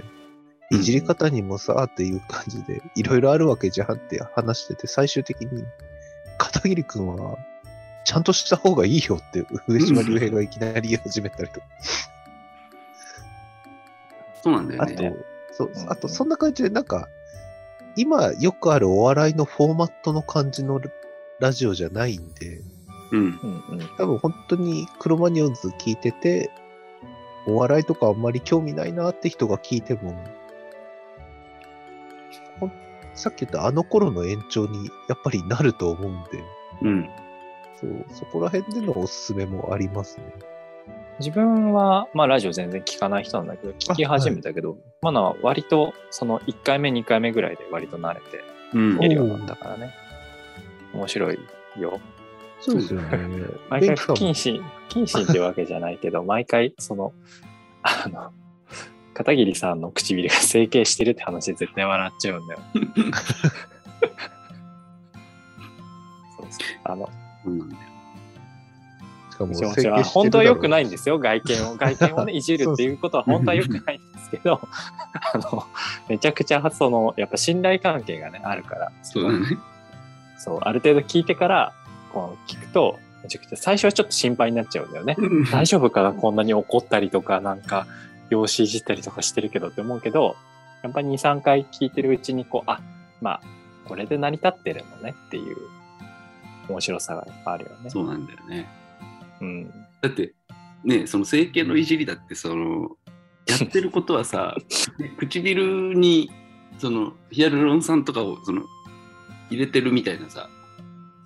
[0.70, 5.64] いじり方にもさーっていう感じで、いろいろあるわけじゃんって話してて、最終的に、
[6.38, 7.36] 片桐くんは、
[8.04, 11.66] ちゃんとした方がいいよって、上島竜兵がいきなり言い始めたりとか。
[14.42, 15.14] そうなんだよあとね。、
[15.52, 15.90] そううん。
[15.92, 17.08] あと、そんな感じで、なんか、
[17.96, 20.80] 今よくあるお笑いのフォーマットの感じの
[21.40, 22.62] ラジオじゃないんで、
[23.10, 23.38] うん。
[23.98, 26.50] 多分本当にクロマニオンズ聞いてて、
[27.46, 30.14] お笑いとかあんまり興味ないなって人が聞いても、
[33.14, 36.42] さっき言ったあの頃の延長にやっぱりなると思うんで、
[36.82, 37.10] うん。
[37.78, 40.24] そうそこら辺でのおすすめもありますね。
[41.18, 48.44] 自分は、まあラジオ全然聞かない人なんだけど、聞き始めたけど、まだ割と、その1回目、2回目ぐらいで割と慣れて
[48.74, 49.94] うん聞けるようになったからね。
[50.94, 51.38] 面白い
[51.78, 52.00] よ。
[52.60, 53.08] そうですよね。
[53.68, 57.12] 毎回不謹慎、不謹慎ってわけじゃないけど、毎回、その、
[57.82, 58.32] あの、
[59.14, 62.60] 片桐さんの唇が整形してるって話で絶対笑っちゃうんだよ。
[66.38, 67.10] そうそうあの、
[67.44, 67.91] そうなん
[69.46, 71.76] かももちろん本当は良くないんですよ、外見を。
[71.78, 74.60] 外見をね、いじるっていうことは本当は良くないんですけど、
[75.34, 75.64] あの、
[76.08, 79.58] めちゃくちゃ、その、やっぱ信頼関係がね、あるから、そうだね。
[80.38, 81.72] そう、ある程度聞いてから、
[82.12, 85.16] こう、聞くと、めちゃくちゃ、最初はちょっと心配になっちゃうんだよね。
[85.52, 87.86] 大丈夫かなこんなに怒ったりとか、なんか、
[88.30, 90.36] 容姿いじったりとかしてるけどって思うけど、
[90.82, 92.80] やっぱり2、3回聞いてるうちに、こう、あ、
[93.20, 93.40] まあ、
[93.84, 95.56] これで成り立ってるのねっていう
[96.68, 97.90] 面白さがやっぱあるよね。
[97.90, 98.68] そうなんだよね。
[99.42, 99.70] うん。
[100.00, 100.34] だって、
[100.84, 102.96] ね、その整形のいじりだって、その、
[103.46, 104.56] やってることはさ、
[105.18, 106.30] 唇に、
[106.78, 108.62] その、ヒアルロン酸とかを、その、
[109.50, 110.48] 入れてるみたいなさ、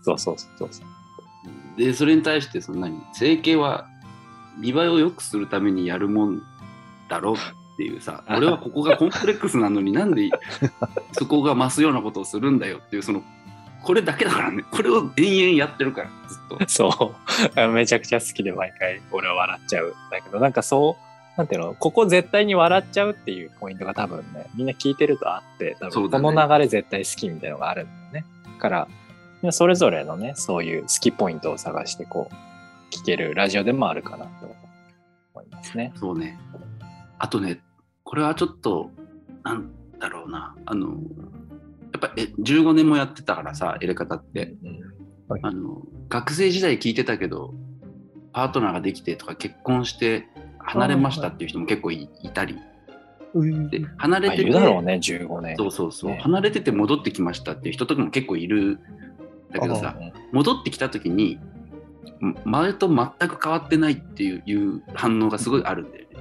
[0.03, 1.79] そうそうそうそう。
[1.79, 3.87] で、それに対して、その何、整形は
[4.59, 6.43] 見栄えを良くするためにやるもん
[7.09, 7.37] だろっ
[7.77, 10.31] ていうさ、 俺はここがコンプレックスなのになんで
[11.12, 13.23] そこが増すようなことをするんだよっていう、その、
[13.87, 16.59] これだけだからね、これを延々やってるから、ずっと。
[16.68, 17.14] そ
[17.57, 17.68] う。
[17.70, 19.95] めちゃくちゃ好きで毎回俺は笑っちゃう。
[20.11, 28.24] だけどなんかそう、なんていうの、ここ絶対に笑っちゃうっていうポイントが多分ね、みんな聞いてるとあって、多分この流れ絶対好きみたいなのがあるんだよね。
[28.45, 28.89] だか
[29.43, 32.34] ら、それぞれのね、そういう好きポイントを探してこう、
[32.93, 34.57] 聞けるラジオでもあるかなと
[35.32, 35.93] 思いますね。
[35.95, 36.37] そうね。
[37.18, 37.61] あとね、
[38.03, 38.91] これはちょっと、
[39.45, 39.70] なん
[40.01, 40.97] だろうな、あの、
[42.01, 44.57] やっぱえ15年もやってたからさ、入れ方って。
[44.63, 44.97] うん
[45.43, 47.53] あの学生時代聞いてたけど
[48.33, 50.29] パートナーができてとか結婚して
[50.59, 52.57] 離れましたっていう人も結構いいたり
[53.35, 55.57] うんで離れまあ、てて、いるだろうね、15年。
[55.57, 58.79] そうそうそう、ね離れてて戻ってきましたっていう人とかも結構いる
[59.53, 61.41] だけどさうん戻ってきた時に
[62.25, 66.17] ん前と全く変わってないっていういう反応がすごいあるんだよね。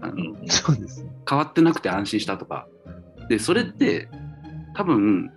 [0.00, 0.36] あの。
[1.28, 2.66] 変わってなくて安心したとか。
[3.28, 4.08] で、それって
[4.74, 5.30] 多分、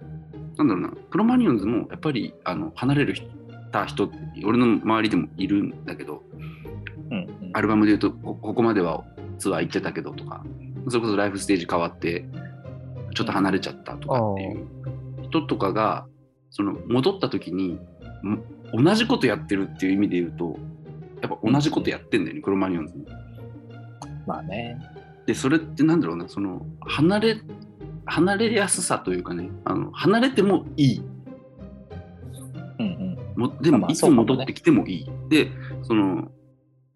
[0.58, 3.28] なんだろうな、クロマニオンズもやっぱりあの離れる人
[3.74, 4.10] た人
[4.46, 6.24] 俺の周りでもいるんだけど、
[7.12, 9.04] うんうんアルバムで言うとこ、ここまでは
[9.38, 10.44] ツアー行ってたけどとか、
[10.88, 12.26] それこそライフステージ変わって、
[13.14, 14.68] ちょっと離れちゃったとかっていう
[15.26, 16.08] 人とかが、
[16.50, 18.42] その戻った時に、ん
[18.74, 20.58] 同じことやってるっていう意味で言うと、
[21.22, 23.06] やっぱ同じことやってんだよね、クロマニオンズも。
[24.26, 24.82] まあね。
[25.28, 27.42] でそれってなんだろうなその離れ
[28.06, 31.01] 離れやすさというかねあの離れてもいい。
[32.80, 33.18] うんうん。
[33.36, 35.51] もでまあもいつ戻ってきてもいい、で
[35.84, 36.32] その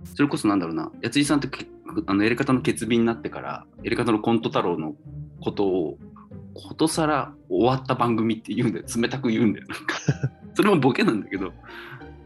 [0.04, 1.68] それこそなんだろうな八井さんってけ
[2.06, 4.94] あのやり方の決意になってからやり方のコント太郎の
[5.42, 5.98] ことを
[6.54, 8.86] ことさら終わった番組って言うんだよ。
[8.96, 9.98] 冷たく言うんだよなんか
[10.56, 11.54] それもボケなんだけど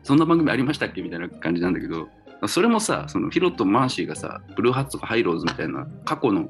[0.03, 2.07] そんな番組ありましたっけみたいな感じなんだけど
[2.47, 6.49] それもさそのヒロとマーシーがさブルーハッツとかハイローズみたいな過去の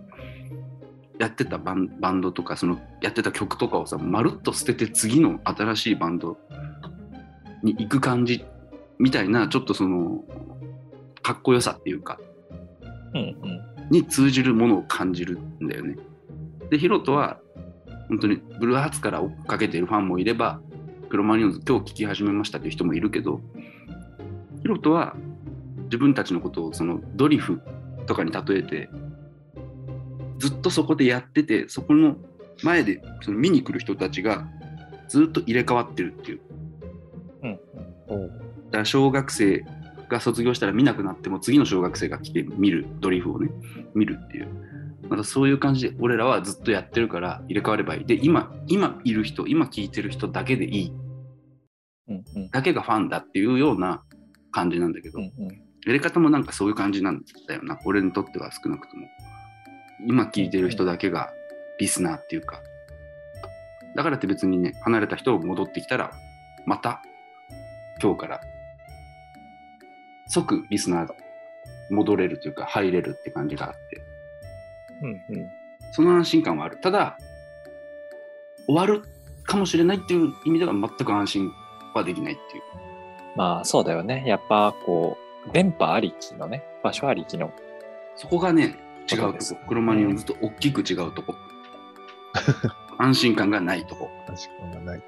[1.20, 6.38] やってたバンバンドとかそのやってた曲とかをさまるっと捨てて次の新しいバンド
[7.64, 8.44] に行く感じ
[8.98, 10.24] みたいなちょっとその
[11.22, 12.20] かっこよさっていうか
[13.14, 13.62] うんうん。
[13.92, 15.98] に通じるものを感じるんだよね。
[16.70, 17.40] でヒロトは
[18.08, 20.62] 本当にブルーハーツから追っかけているファンもいれば
[21.10, 23.42] クロマニオンズ今日聴き始めましたっていう人もいるけど
[24.62, 25.16] ヒロトは
[25.84, 27.62] 自分たちのことをそのドリフ
[28.08, 28.90] とかに例えて
[30.42, 32.18] ずっとそこでやっててそこの
[32.64, 34.48] 前でその見に来る人たちが
[35.08, 36.40] ずっと入れ替わってるっていう。
[37.44, 38.28] うん。
[38.68, 39.64] だから小学生
[40.10, 43.52] が卒業したら見なくなっても次の小学生が来て見るドリフをね
[43.94, 44.48] 見るっていう。
[45.10, 48.06] なんかそういう感じで俺らはずっとやってるから入れ替わればいい。
[48.06, 50.94] で今今いる人今聞いてる人だけでいい。
[52.08, 52.50] うんうん。
[52.50, 54.02] だけがファンだっていうような
[54.52, 55.62] 感じなんだけど、うんうん。
[55.86, 57.80] やり方もなんかそういう感じなんだよな。
[57.86, 59.08] 俺にとっては少なくとも
[60.08, 61.34] 今聞いてる人だけが
[61.80, 62.62] リスナーっていうか
[63.96, 66.12] だからって別にね離れた人を戻ってきたら
[66.66, 67.02] また
[68.02, 68.42] 今日から
[70.28, 71.16] 即リスナーが
[71.90, 74.02] 戻れるというか入れるって感じがあって
[75.02, 75.50] うんうん。
[75.94, 77.18] その安心感はあるただ
[78.66, 79.04] 終わる
[79.44, 81.52] かもしれないっていう意味では全く安心
[81.94, 82.64] はできないっていう
[83.36, 84.24] まあそうだよね。
[84.26, 87.52] やっぱこう、電波ありきのね、場所ありきの。
[88.16, 88.76] そこがね、
[89.16, 89.56] 違うとこそうです。
[89.68, 91.36] クロマニオンズと大きく違う とこ。
[92.98, 94.10] 安心感がないとこ。
[94.28, 95.04] 確かがない。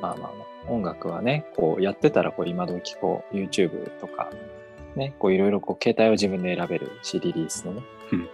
[0.00, 4.30] まあまあまあ、音楽はね、こうやってたらこう今時こう YouTube とか、
[4.94, 7.82] ね、こういろいろこう携帯を自分で選べるし、リリースのね。
[8.12, 8.28] うん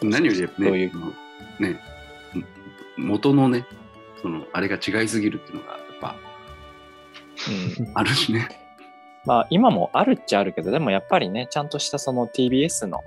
[0.00, 0.90] 何よりやっぱね、そういう
[1.58, 1.80] ね、
[2.96, 3.66] 元のね、
[4.22, 6.16] そのあれが違いすぎるっていうのがやっぱ
[7.80, 8.48] うん、あるしね。
[9.24, 13.02] まあ今もあるっちゃあるけど、でもやっぱりね、ちゃんとしたその TBS の、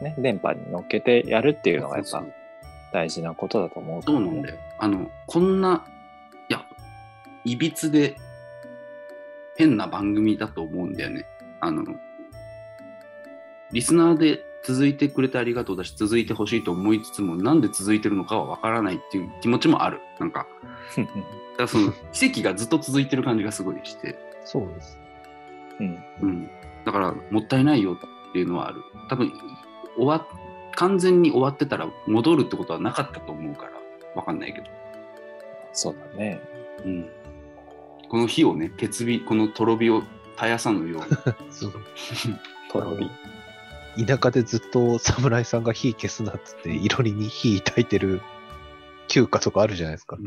[0.00, 2.24] ね、電波に乗っけてやるっていうのがやっぱ
[2.92, 4.56] 大事なことだと思うそうなんだよ。
[4.78, 5.84] あの、こんな、
[6.48, 6.64] いや、
[7.44, 8.16] いびつで
[9.56, 11.26] 変な番組だと思うんだよね。
[11.60, 11.84] あの、
[13.72, 20.00] リスナーで続いてくれてありがとうだし、続いてほしいと思いつつも、なんで続いてるのかはわからないっていう気持ちもある。
[20.18, 20.46] なんか、
[20.96, 21.10] だか
[21.58, 24.98] らその奇跡がずっと続いてる感じがすごいして、そうです。
[25.80, 26.04] うん。
[26.22, 26.50] うん。
[26.84, 28.80] だから、もったいないよっていうのはある。
[29.08, 29.32] 多分、
[29.96, 30.26] 終わ、
[30.76, 33.72] 完全に終わってたら戻るってことはなかったと思うから、
[34.14, 34.66] わかんないけど。
[35.72, 36.40] そうだね。
[36.84, 37.08] うん、
[38.08, 40.02] この火をね、決火、このとろ火を
[40.36, 41.02] 絶やさぬよう
[41.50, 41.72] そう
[42.70, 43.10] トロビ。
[44.06, 48.20] 田舎でずっと侍さんが火消すなっつって、いろりに火焚いてる
[49.08, 50.18] 休暇とかあるじゃないですか。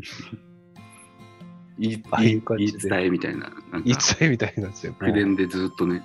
[1.78, 4.94] 言 いああいう感言いじで伝えみたいな、なんかいつみたいなんですよ。
[4.98, 6.02] 口伝でずっとね、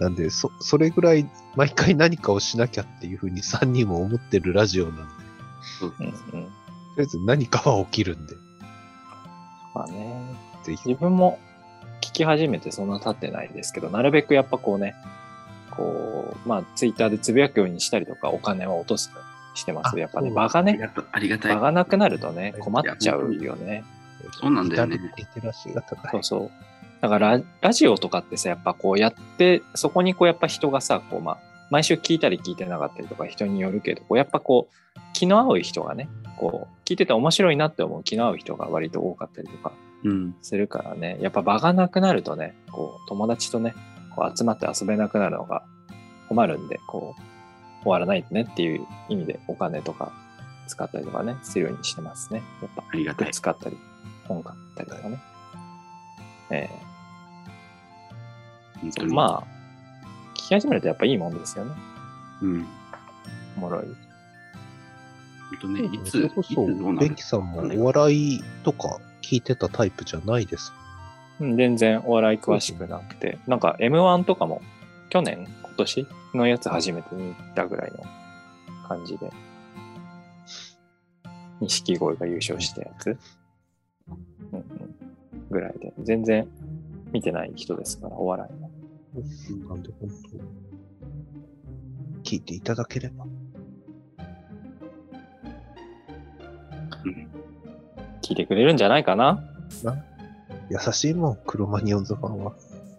[0.00, 5.02] なんで、そ、それぐらい毎回何かをしなきゃっていうふうに3人も思ってるラジオなんで、
[5.78, 6.12] そううんうん。
[6.12, 6.46] とり
[6.98, 8.34] あえず何かは起きるんで、
[9.74, 10.22] まあね。
[10.64, 10.88] ぜひ。
[10.88, 11.38] 自分も
[12.00, 14.94] 聞き始めてそんな経ってないですけど、なるべくやっぱこうね、
[15.70, 19.24] こう、まあツイッターでつぶやくようにしたりとか、お金を落とすように
[19.58, 19.94] してます。
[19.94, 21.60] あやっぱね、場がね、ありがとうありがたい場。
[21.60, 23.84] がなくなるとね、困っちゃうよね。
[24.40, 26.10] そうなんだよねリテラシーが高い。
[26.12, 26.69] そうそう。
[27.00, 31.38] だからラ、ラジオとかってさ、やっぱこうやって、そこにこうやっぱ人がさ、こうまあ、
[31.70, 39.72] 毎週聞いたり聞いてなかったりとか人によるけど、こうやっぱこう、気の合う人がね、こう、聞いてて面白いなって思う気の合う人が割と多かったりとか
[40.02, 43.74] うん、するからね、やっぱ場がなくなるとね、こう、友達とね、
[44.14, 45.62] こう集まって遊べなくなるのが
[46.28, 50.12] 困るんで、こう、終わらないねっていう意味でお金とか
[50.66, 52.42] 使ったりとかね、するようにしてますね。
[52.62, 53.30] やっぱ、ありがたい。
[53.30, 53.76] 使ったり、
[54.26, 55.20] 本買ったりとかね。
[56.50, 56.70] え
[58.80, 59.12] 本当に。
[59.12, 59.44] ーまあ、
[60.34, 61.72] 聞き始めるとやっぱいいもんですよね。
[62.42, 62.66] うん。
[63.56, 63.84] おもろい。
[63.84, 70.72] 本当ね、いつ、それこそう、ベンキさんもお笑いとか聞いてたタイプじゃないです。
[71.40, 74.60] うん全然お笑い詳しくなくて、なんか M1 とかも
[75.08, 78.04] 去年、今年のやつ初めて見たぐらいの
[78.86, 79.32] 感じで、
[81.60, 83.16] 錦鯉が優勝したやつ、
[84.52, 84.64] うんうん、
[85.50, 86.46] ぐらいで、全然
[87.12, 88.69] 見てない人ですから、お笑いも。
[89.12, 90.14] なんで本当、
[92.22, 93.26] 聞いていただければ。
[98.22, 99.42] 聞いてくれるんじゃないかな？
[99.82, 100.04] な？
[100.70, 102.54] 優しいもん、クロマニオンズファンは。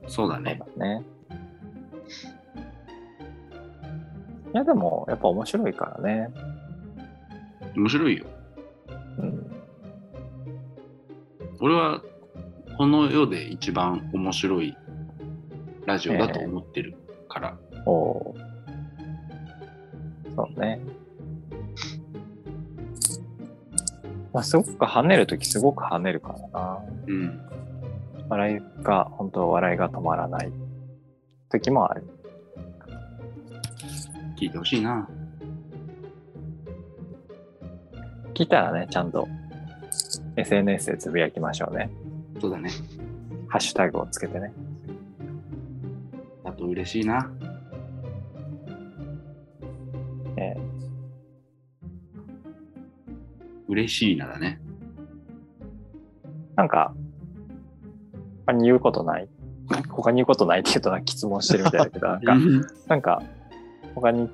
[0.08, 0.60] そうだね。
[0.60, 1.04] だね。
[4.54, 6.28] いや、でも、やっぱ面白いからね。
[7.78, 8.26] 面白いよ。
[9.18, 9.50] うん。
[11.62, 12.02] 俺は、
[12.78, 14.76] この世で一番面白い
[15.86, 16.96] ラジオだと思ってる
[17.28, 17.58] から。
[17.86, 18.52] おー
[20.36, 20.82] そうね。
[24.34, 26.80] まあ、すごく跳ねるときすごく跳ねるからな。
[27.08, 27.42] うん。
[28.30, 30.52] 笑いが、本当笑いが止まらない
[31.50, 32.08] 時もある。
[34.40, 35.08] 聞いてほしいな。
[38.34, 39.28] 聞いたらね、ちゃんと
[40.38, 41.90] SNS でつぶやきましょうね。
[42.40, 42.72] そうだね。
[43.50, 44.54] ハッシュタグをつけてね。
[46.62, 47.32] だと嬉しいな。
[50.38, 50.54] え
[53.68, 54.62] 嬉しいなだね。
[56.56, 56.94] ーなんか、
[58.46, 59.28] 他に言うことない
[59.90, 62.34] 他に言うことないって言うとなんか質問してるみたいだけど、なんか、
[62.88, 63.24] なんか、
[63.96, 64.30] 他に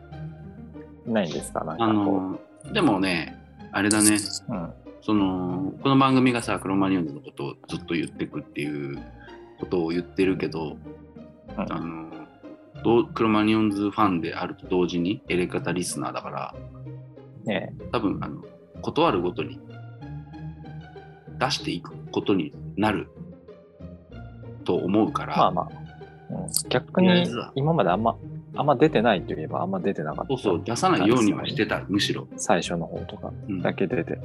[1.05, 1.63] ないんですか？
[1.63, 2.39] なんかあこの、
[2.73, 3.37] でもね、
[3.71, 4.17] あれだね。
[4.49, 4.53] う。
[4.53, 4.73] うん。
[5.01, 8.97] その、この番組がさ、クロマニオンズのことをずっと言っていくっていう
[9.59, 10.77] ことを言ってるけど、
[11.57, 11.73] うん。
[11.73, 12.07] あの、
[13.13, 16.55] クロマニオンズファンであると同時にエレカタリスナーだから、
[17.45, 18.43] ね多分あの
[18.81, 19.59] 断るごとに
[21.39, 23.09] 出していくことになる
[24.63, 25.69] と思うから、まあまあ、
[26.29, 28.15] うん、逆に今まであんま、
[28.55, 30.27] あんま出てないといえばあんま出てなかった。
[30.27, 33.61] そうそう出さないようにはしてたむしろ、最初の方とかうん。
[33.61, 34.19] だけ出て。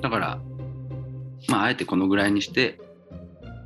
[0.00, 0.38] だから
[1.48, 2.80] まああえてこのぐらいにして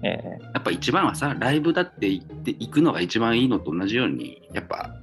[0.02, 4.94] えやっぱ一番はさライブだって行って行くのが一番いいのと同じようにやっぱ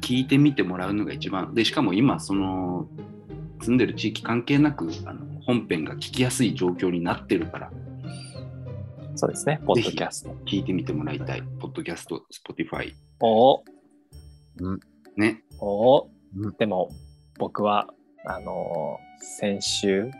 [0.00, 2.88] 聞いてみてもらうのが一番でしかも今その
[3.62, 7.70] 住んでる地域関係なくあの本編が聞きやすい状況になってるから。
[7.70, 10.30] ーそうですね、ポッドキャスト。
[10.46, 11.42] 聞いてみてもらいたい。
[11.60, 13.62] ポッドキャスト Spotify お
[15.16, 15.42] ね。
[15.58, 16.54] おうん。
[16.58, 16.88] でも、
[17.38, 17.88] 僕は、
[18.24, 20.10] あのー先週、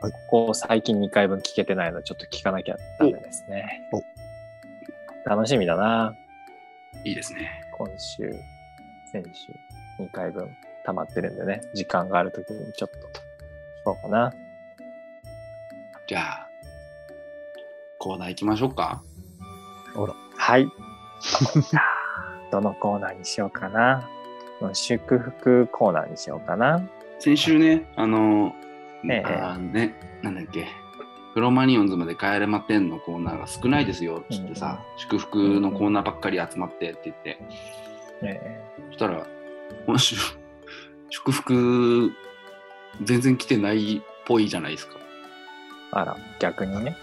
[0.00, 3.88] はいここ最近2回分聞けてないので、ちょっと聞かなきゃダメですね。
[5.24, 6.14] 楽しみだな。
[7.04, 8.30] いいですね今週、
[9.12, 9.52] 先週、
[10.02, 12.96] 2回分溜まってるんでね、時間があるときにちょっと、
[13.84, 14.32] そうかな。
[16.06, 16.46] じゃあ
[17.98, 19.02] コーナー行きましょうか
[20.36, 20.68] はい。
[22.52, 24.08] どのコーナーにしようかな。
[24.74, 26.88] 祝福コーナーにしようかな。
[27.18, 28.54] 先週ねあの、
[29.04, 29.22] ええ。
[29.24, 30.66] あーねなんだっけ。
[31.34, 37.38] クロマニオンズまで帰れまてんのコーナーが少ないですよっつってさ、祝福のコーナーばっかり集まってって言って、
[38.22, 39.26] えそしたら、
[39.86, 40.16] 今週、
[41.10, 42.10] 祝福、
[43.02, 44.94] 全然来てないっぽいじゃないですか。
[44.94, 44.98] ー
[46.00, 46.96] あら、逆にね。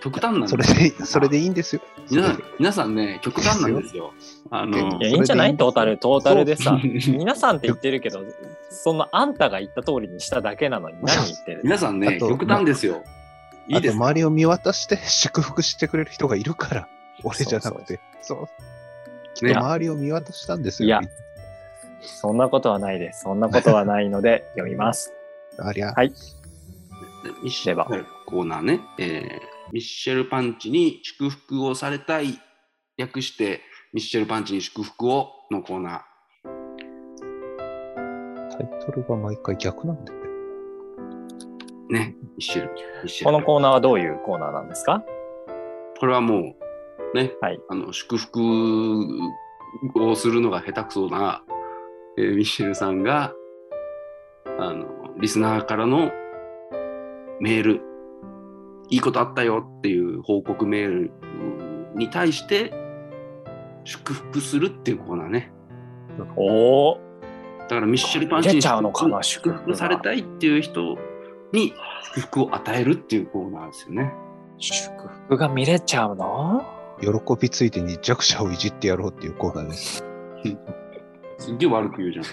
[0.00, 1.82] 極端なんそれでそれでいいんですよ。
[2.10, 4.12] 皆さん皆さんね、極端なんですよ。
[4.50, 5.56] あのいや、いいんじゃない？
[5.56, 6.78] トータル、トータルでさ。
[7.08, 8.20] 皆さんって言ってるけど、
[8.70, 13.02] そんなあんたが言った通りにしただけなのに何言ってる 皆さんね、極端ですよ。
[13.66, 16.88] いいあとですか周りを見渡して祝福してくれる人がいるから、
[17.24, 18.00] 俺じゃなくて。
[18.20, 19.44] そう。
[19.44, 20.86] ね周りを見渡したんですよ。
[20.86, 21.00] いや
[22.00, 23.22] そんなことはないです。
[23.22, 25.12] そんなことはないので 読みます。
[25.58, 26.12] ありゃ、はい。
[27.42, 32.40] ミッシェルコーナーね、えーミッシェルパンチに祝福をされたい、
[32.96, 33.60] 略して、
[33.92, 36.06] ミッシェルパンチに祝福をのコーナ
[38.58, 40.26] タイトルが毎回逆なんだよね。
[41.90, 41.92] ー。
[41.92, 42.74] ね、ミッシェル。
[42.74, 45.02] ミッシェルこのコーナーはどういうコーナーなんですか？
[45.98, 46.54] これはも
[47.14, 47.60] う、ね、はい。
[47.68, 48.40] あの祝福
[49.96, 51.42] をするのが下手くそな、
[52.18, 53.32] えーミッシェルさんが
[54.58, 54.86] あの
[55.18, 56.10] リスナーからの
[57.40, 57.80] メール
[58.90, 61.12] いいことあったよっていう報告メール
[61.94, 62.72] に対して
[63.84, 65.52] 祝福するっていうコーナーね。
[66.36, 67.07] おお。
[67.68, 70.96] だからミッシェルパンチに入れちゃうのかな祝福されたいっていう人
[71.52, 71.74] に
[72.14, 74.12] 祝福を与えるっていうコーナーですよね。
[74.58, 76.64] 祝福が見れちゃうの？
[77.00, 77.10] 喜
[77.40, 80.04] びついてに弱者をいじってやろうっていうコーナーです。
[81.38, 82.24] すっげえ悪く言うじゃん。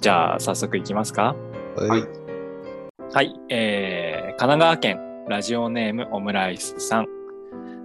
[0.00, 1.34] じゃあ、早速いきますか。
[1.76, 2.04] はい。
[3.12, 3.34] はい。
[3.48, 7.06] えー、神奈川県ラジオネームオムライスさん。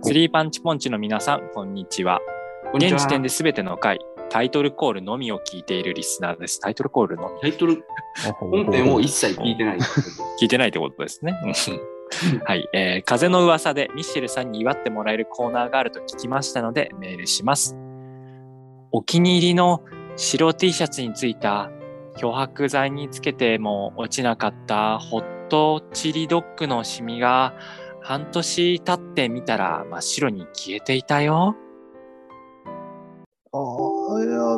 [0.04, 2.20] スリーパンチポンチの皆さん、こんにちは。
[2.72, 4.00] こんにちは現時点で全ての回、
[4.30, 6.60] タイトルコールのみを聞いているリスナーです。
[6.60, 7.84] タイトルコールのみタイトル、
[8.40, 9.80] 本編を一切聞いてない。
[10.40, 11.38] 聞いてないってことですね。
[11.44, 11.54] うん
[12.44, 17.76] はい、えー風の噂でミッシェルさんに祝ってもらえるコーナーがあると聞きましたのでメールします。
[18.92, 19.84] お気に入りの
[20.16, 21.70] 白 T シャツについた
[22.18, 27.54] 漂白剤につけても落ちなかったホットチリドッグのシミが
[28.02, 31.56] 半年経ってみたら真っ白に消えていたよ。
[33.52, 33.89] ああ、い
[34.26, 34.58] や、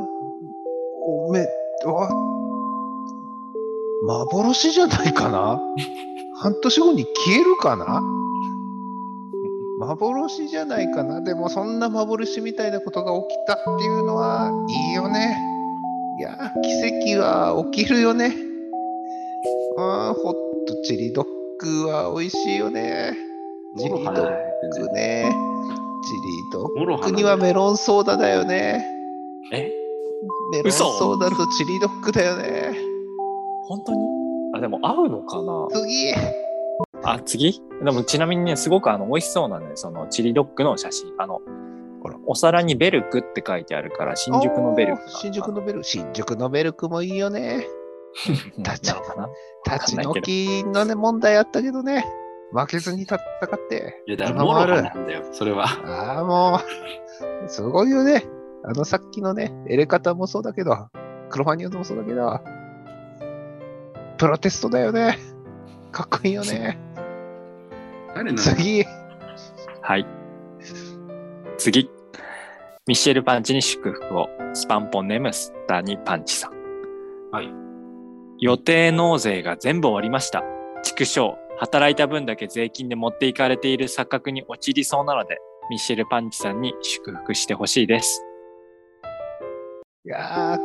[1.06, 1.48] おめ、
[1.86, 2.10] わ、
[4.06, 5.60] 幻じゃないかな？
[6.42, 8.02] 半年後に消えるかな？
[9.80, 11.22] 幻じゃないかな？
[11.22, 14.52] でもそんな幻みたいなことが起きたっていうのは
[14.88, 15.38] いいよね。
[16.20, 18.34] いや、奇跡は起きるよね。
[19.78, 20.34] あーホッ
[20.68, 21.26] トチリドッ
[21.60, 23.16] グは美味しいよね。
[23.78, 25.34] チリドッグね。
[26.04, 28.86] チリドッグにはメロンソーダだよね。
[29.52, 29.72] え？
[30.52, 32.76] メロンソーダとチリドッグだよね。
[33.68, 34.00] 本当に？
[34.56, 35.68] あ、でも合うのかな？
[35.72, 36.14] 次
[37.04, 37.62] あ、次？
[37.84, 41.12] でもちなみにね、すごくあの、美味しそうなんで、その、チリドッグの写真。
[41.18, 41.42] あの
[42.04, 45.86] ほら、お皿にベルクって書いてあるから、新宿のベルク新宿のベルク。
[45.86, 47.66] 新宿のベルクもいいよね。
[48.58, 48.94] うん立ち
[49.66, 52.06] 立ち退きのね、問題あったけどね。
[52.52, 53.20] 負けずに戦っ
[53.70, 54.04] て。
[54.06, 55.66] いや、だからモロハなんだよ、それは。
[55.86, 56.60] ああ、も
[57.46, 58.26] う、すごいよね。
[58.64, 60.88] あのさっきのね、エレカタもそうだけど、
[61.30, 62.40] クロファニオンもそうだけど、
[64.18, 65.18] プロテストだよね。
[65.92, 66.80] かっこいいよね。
[68.14, 68.38] 誰なの？
[68.38, 68.86] 次。
[69.82, 70.06] はい。
[71.58, 71.90] 次。
[72.88, 74.30] ミッシェルパンチに祝福を。
[74.54, 76.52] スパンポンネームスタニパンチさん。
[77.32, 77.50] はい。
[78.40, 80.44] 予定納税が全部終わりました。
[80.84, 81.36] 畜生。
[81.58, 85.38] 働いた分だけ税金で持っていかれている錯覚に陥りそうなので、
[85.70, 88.24] ミッシェルパンチさんに祝福してほしいです。
[90.04, 90.58] いや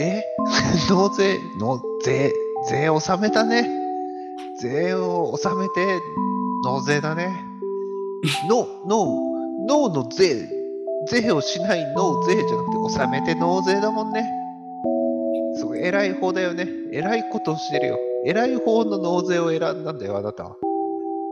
[0.00, 0.20] え？
[0.90, 2.32] 納税、納税、
[2.68, 3.70] 税納めたね。
[4.60, 6.00] 税を納めて
[6.64, 7.32] 納税だね。
[8.48, 9.06] の、の、
[9.68, 10.48] 納の税、
[11.08, 14.28] 税をしない納税じゃなくて納めて納税だもんね。
[15.54, 16.66] すごい偉い方だよね。
[16.92, 17.98] 偉いことをしてるよ。
[18.26, 20.56] 偉い方の納税を選んだんだよ、あなたは。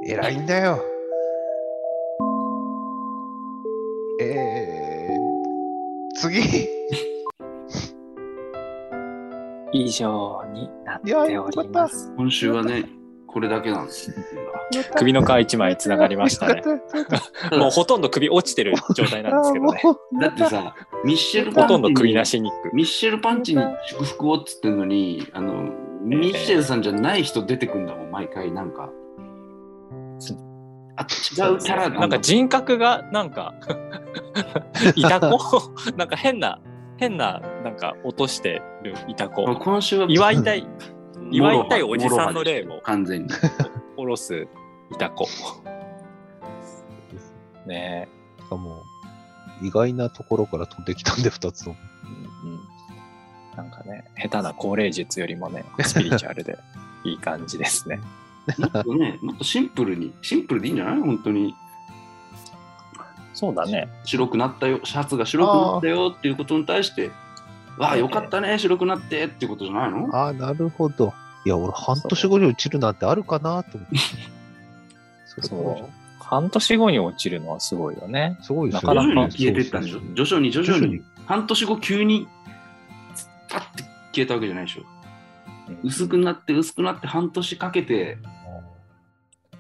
[0.07, 0.92] 偉いんだよ。
[6.23, 6.41] 次。
[9.73, 12.13] 以上になっております。
[12.17, 12.85] 今週はね、
[13.27, 14.17] これだけなんですよ。
[14.97, 16.63] 首の皮一枚つながりましたね。
[17.59, 19.83] もうほとんど首落ちてる状態なんですけどね。
[20.21, 22.53] だってさ、ミッシェルパンチほとんど首なに、し肉。
[22.75, 25.71] ミッシェルパンチに祝福をっつってんのに、あの、
[26.03, 28.91] ミッシェルさんじゃない人出てくんだもん、毎回なんか。
[30.97, 33.55] あ、違うキャラなんか人格がなんか
[34.95, 35.73] いた子？
[35.97, 36.61] なんか変な
[36.97, 39.45] 変ななんか落としてるいた子。
[39.57, 40.67] 今週は祝いたい
[41.31, 43.29] 祝いたいおじさんの例を完全に。
[43.97, 44.47] 下ろす
[44.93, 45.27] いた子。
[47.67, 48.83] ねしかも、
[49.63, 51.77] 意外なところから飛んできたんで、二つとも。
[52.05, 52.61] え、うんうん、
[53.57, 56.59] なんかね下手な高齢術よりもねスピリチュアルで
[57.05, 58.01] いい感じですね
[58.59, 61.01] もっとね、もっとシンプルに、シンプルでいいんじゃない？
[61.01, 61.55] 本当に。
[63.35, 63.89] そうだね。
[64.05, 67.11] 白くなったよ、シャツが白くなったよっていうことに対して、
[67.79, 70.09] わあ、よかったね、白くなってっていうことじゃないの？
[70.15, 71.15] ああ、なるほど。
[71.45, 73.97] いや、俺、半年後に落ちるなんてあるかなと思って。
[75.49, 75.91] そう。
[76.23, 78.39] 半年後に落ちるのはすごいよね。
[78.43, 79.15] すごいです徐よね。
[79.15, 80.01] 々に消えてったんでしょ？
[80.15, 80.51] 徐々に。
[80.53, 81.03] 徐々に。
[81.27, 82.29] 半年後急に、
[83.49, 83.83] パッて
[84.13, 84.83] 消えたわけじゃないでしょ？
[85.83, 88.19] 薄くなって薄くなって半年かけて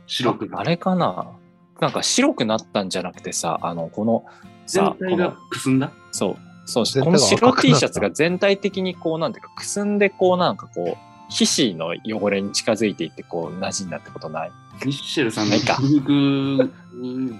[0.06, 0.60] 白くなる。
[0.60, 1.32] あれかな？
[1.80, 4.24] なんか白くなったんじゃなくてさ、あの、この、
[4.66, 5.90] さ、全体がくすんだ？
[6.12, 14.52] そう、そう、この白 T シャツが全体的にこう、なんていうか、くすんで、こう、なんかこう、皮脂の汚れに近づいていって、こう、馴染んだってことない？
[14.84, 16.70] ミッシェルさんのないか皮肉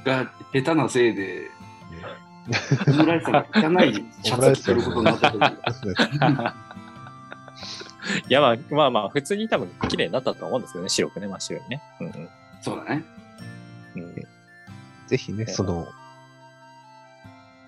[0.05, 1.51] が下手なせいで、
[2.89, 5.39] オムライスが汚いシャツを着てることになった時
[8.29, 11.83] いや、まあまあまあ、普通に多分綺麗になったと思うんですけどね、白くね、真っ白にね。
[12.01, 12.29] うんうん
[12.61, 13.05] そうだね。
[13.97, 14.15] うん
[15.09, 15.89] ぜひね、その、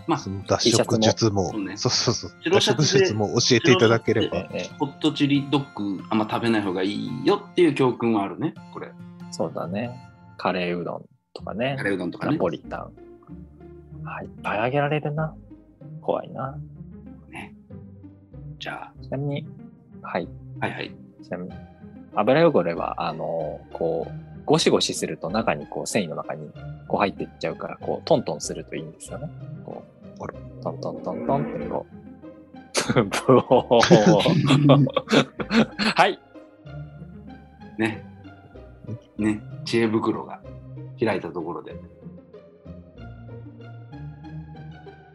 [0.07, 4.39] まあその脱色術も、そうねそうそうそう、白脱色術も教えていただければ。
[4.53, 8.93] ええホットチリドッグあんま食べない方がいいよっていう教訓はあるね、これ。
[9.30, 9.91] そうだね。
[10.37, 11.85] カレーうどんとかねカ。
[11.85, 12.32] レーうどんとかね。
[12.32, 12.93] ナポリタン。
[14.05, 15.35] はい、いっぱいあげられるな。
[16.01, 16.57] 怖いな。
[17.30, 17.55] ね
[18.59, 19.47] じゃちなみに、
[20.05, 20.28] はい。
[20.61, 20.94] あ、はいはい。
[21.22, 21.52] ちなみに、
[22.14, 26.50] 油汚れは、あの、こう、ゴシゴシすると中にこう繊維の中に
[26.86, 29.30] こう入っていっちゃうから、こうトントンするといいんですよね。
[29.64, 29.82] こ
[30.20, 31.94] うトントントントンってこう。
[35.96, 36.18] はい。
[37.78, 38.05] ね。
[39.16, 39.40] ね。
[39.64, 40.40] 知恵袋が
[41.02, 41.74] 開いたところで。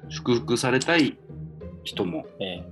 [0.10, 1.20] 祝福されたい
[1.84, 2.64] 人も、え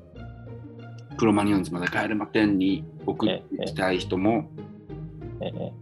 [1.17, 5.73] クロマニオンズまで帰れませんに送っていきたい人も、ーえーえ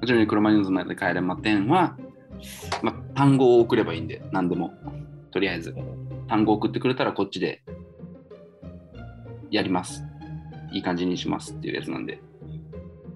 [0.00, 1.96] もちろんクロマニオンズまで帰れませんは、
[2.82, 4.72] まあ、単語を送ればいいんで、何でも。
[5.30, 5.76] とりあえず
[6.26, 7.62] 単語を送ってくれたらこっちで
[9.50, 10.04] やります。
[10.72, 12.20] いい感じにしますっていうやつなんで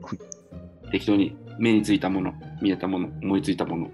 [0.02, 0.90] はい。
[0.90, 3.90] 適当に目についたもの、見えたもの、思いついたもの、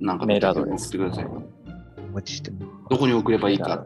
[0.00, 1.24] なんかメールアドレ送っスてください。
[2.88, 3.84] どこに送ればいいか、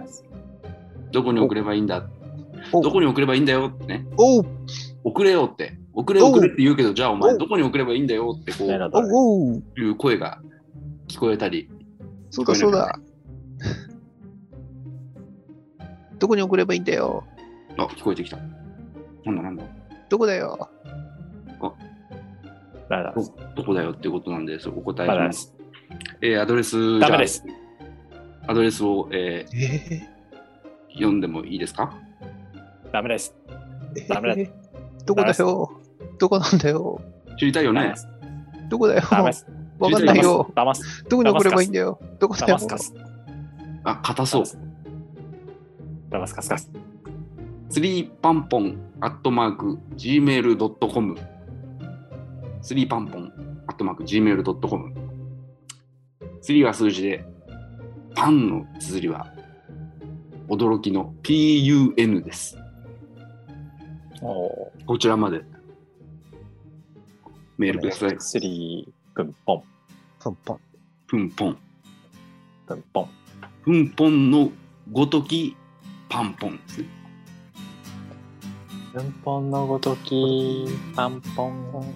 [1.13, 2.20] どこに送ればいいんだ、お
[2.73, 4.47] どこに送ればいいんだよってね、おう
[5.05, 10.41] 送れよって、送れ送れって言うけど、じゃあお前おどこに送ればいいんだよってこういう声が
[11.09, 11.69] 聞こえたり、
[12.31, 12.99] そうだそうだ。
[16.19, 17.25] どこに送ればいいんだよ。
[17.79, 18.37] あ、聞こえてきた。
[19.25, 19.65] なんだなんだ。
[20.09, 20.69] どこだよ。
[21.61, 21.75] ど
[22.91, 23.33] ダメです。
[23.57, 25.33] どこだよってことなんで、そこお答えダしま。
[25.33, 25.55] すす。
[26.21, 27.45] えーアドレス、ダメです。
[28.47, 30.11] アドレスを、ええーー
[30.95, 31.97] 読んでもいいですか？
[32.93, 33.35] ダメです。
[33.97, 34.51] えーダメだ
[35.07, 35.71] どこだよ？
[36.19, 37.01] どこなんだよ？
[37.39, 37.95] 知りたいよね。
[38.69, 39.03] どこだよ？
[39.11, 39.47] ダメです。
[39.79, 40.51] わかんないよ。
[40.55, 41.05] 騙す。
[41.09, 41.99] どこに送ればいいんだよ？
[42.19, 42.59] どこだよ？
[43.85, 44.43] あ、硬そう。
[46.11, 46.71] 騙すかすかす。
[47.71, 51.17] スリーパンポンアットマーク gmail.com
[52.63, 53.33] スリーパンポン
[53.69, 54.93] アットマーク gmail.com
[56.43, 57.25] スリーは数字で
[58.15, 59.33] パンの綴りは
[60.49, 62.59] 驚きの PUN です。
[64.21, 65.43] こちらまで
[67.57, 68.17] メールください。
[68.19, 69.63] スリー、プンポン、
[70.19, 70.61] パンパン。
[71.07, 71.59] プンポン。
[72.67, 73.09] プンポン。
[73.65, 74.51] プンポンの
[74.93, 75.57] ごとき
[76.11, 76.89] パンポンですね。
[78.93, 81.95] プンポンのごとき、パンポン、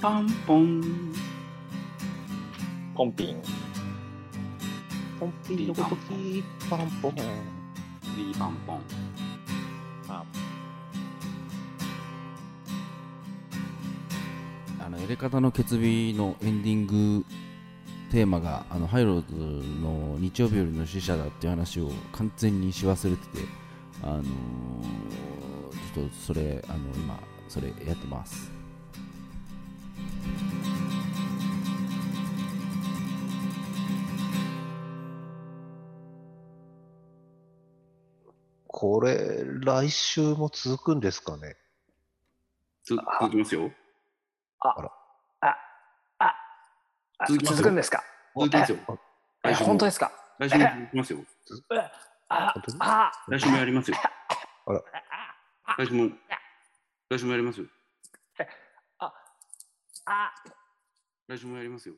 [0.00, 1.12] パンポン。
[2.94, 3.42] ポンピン。
[5.18, 7.12] ポンピンのごとき、パンポン。
[7.12, 8.80] スリーパンポン。
[10.06, 10.43] パンあの
[15.04, 17.26] エレカタの決意のエンディング
[18.10, 19.34] テーマがあのハイローズ
[19.82, 23.46] の日曜日よりの死者だっていう話を完全にし忘れてて、
[24.02, 24.24] あのー
[25.94, 28.50] ちょっとそれあの今それやってます。
[38.66, 41.56] これ、来週も続くんですかね？
[42.84, 43.70] つ続きますよ。
[44.60, 44.92] ああら、
[45.40, 45.56] あ、
[46.18, 46.34] あ、
[47.18, 48.02] あ続続くんですか？
[48.36, 48.78] 続きますよ。
[49.44, 50.12] え、来週も本当ですか？
[50.38, 51.18] 来週も続きますよ。
[52.28, 53.96] ああ、来週もやりますよ。
[55.66, 56.10] あ、来週も、
[57.10, 57.66] 来週もやりますよ。
[58.98, 59.12] あ、
[60.06, 60.34] あ、
[61.28, 61.94] 来週もやりますよ。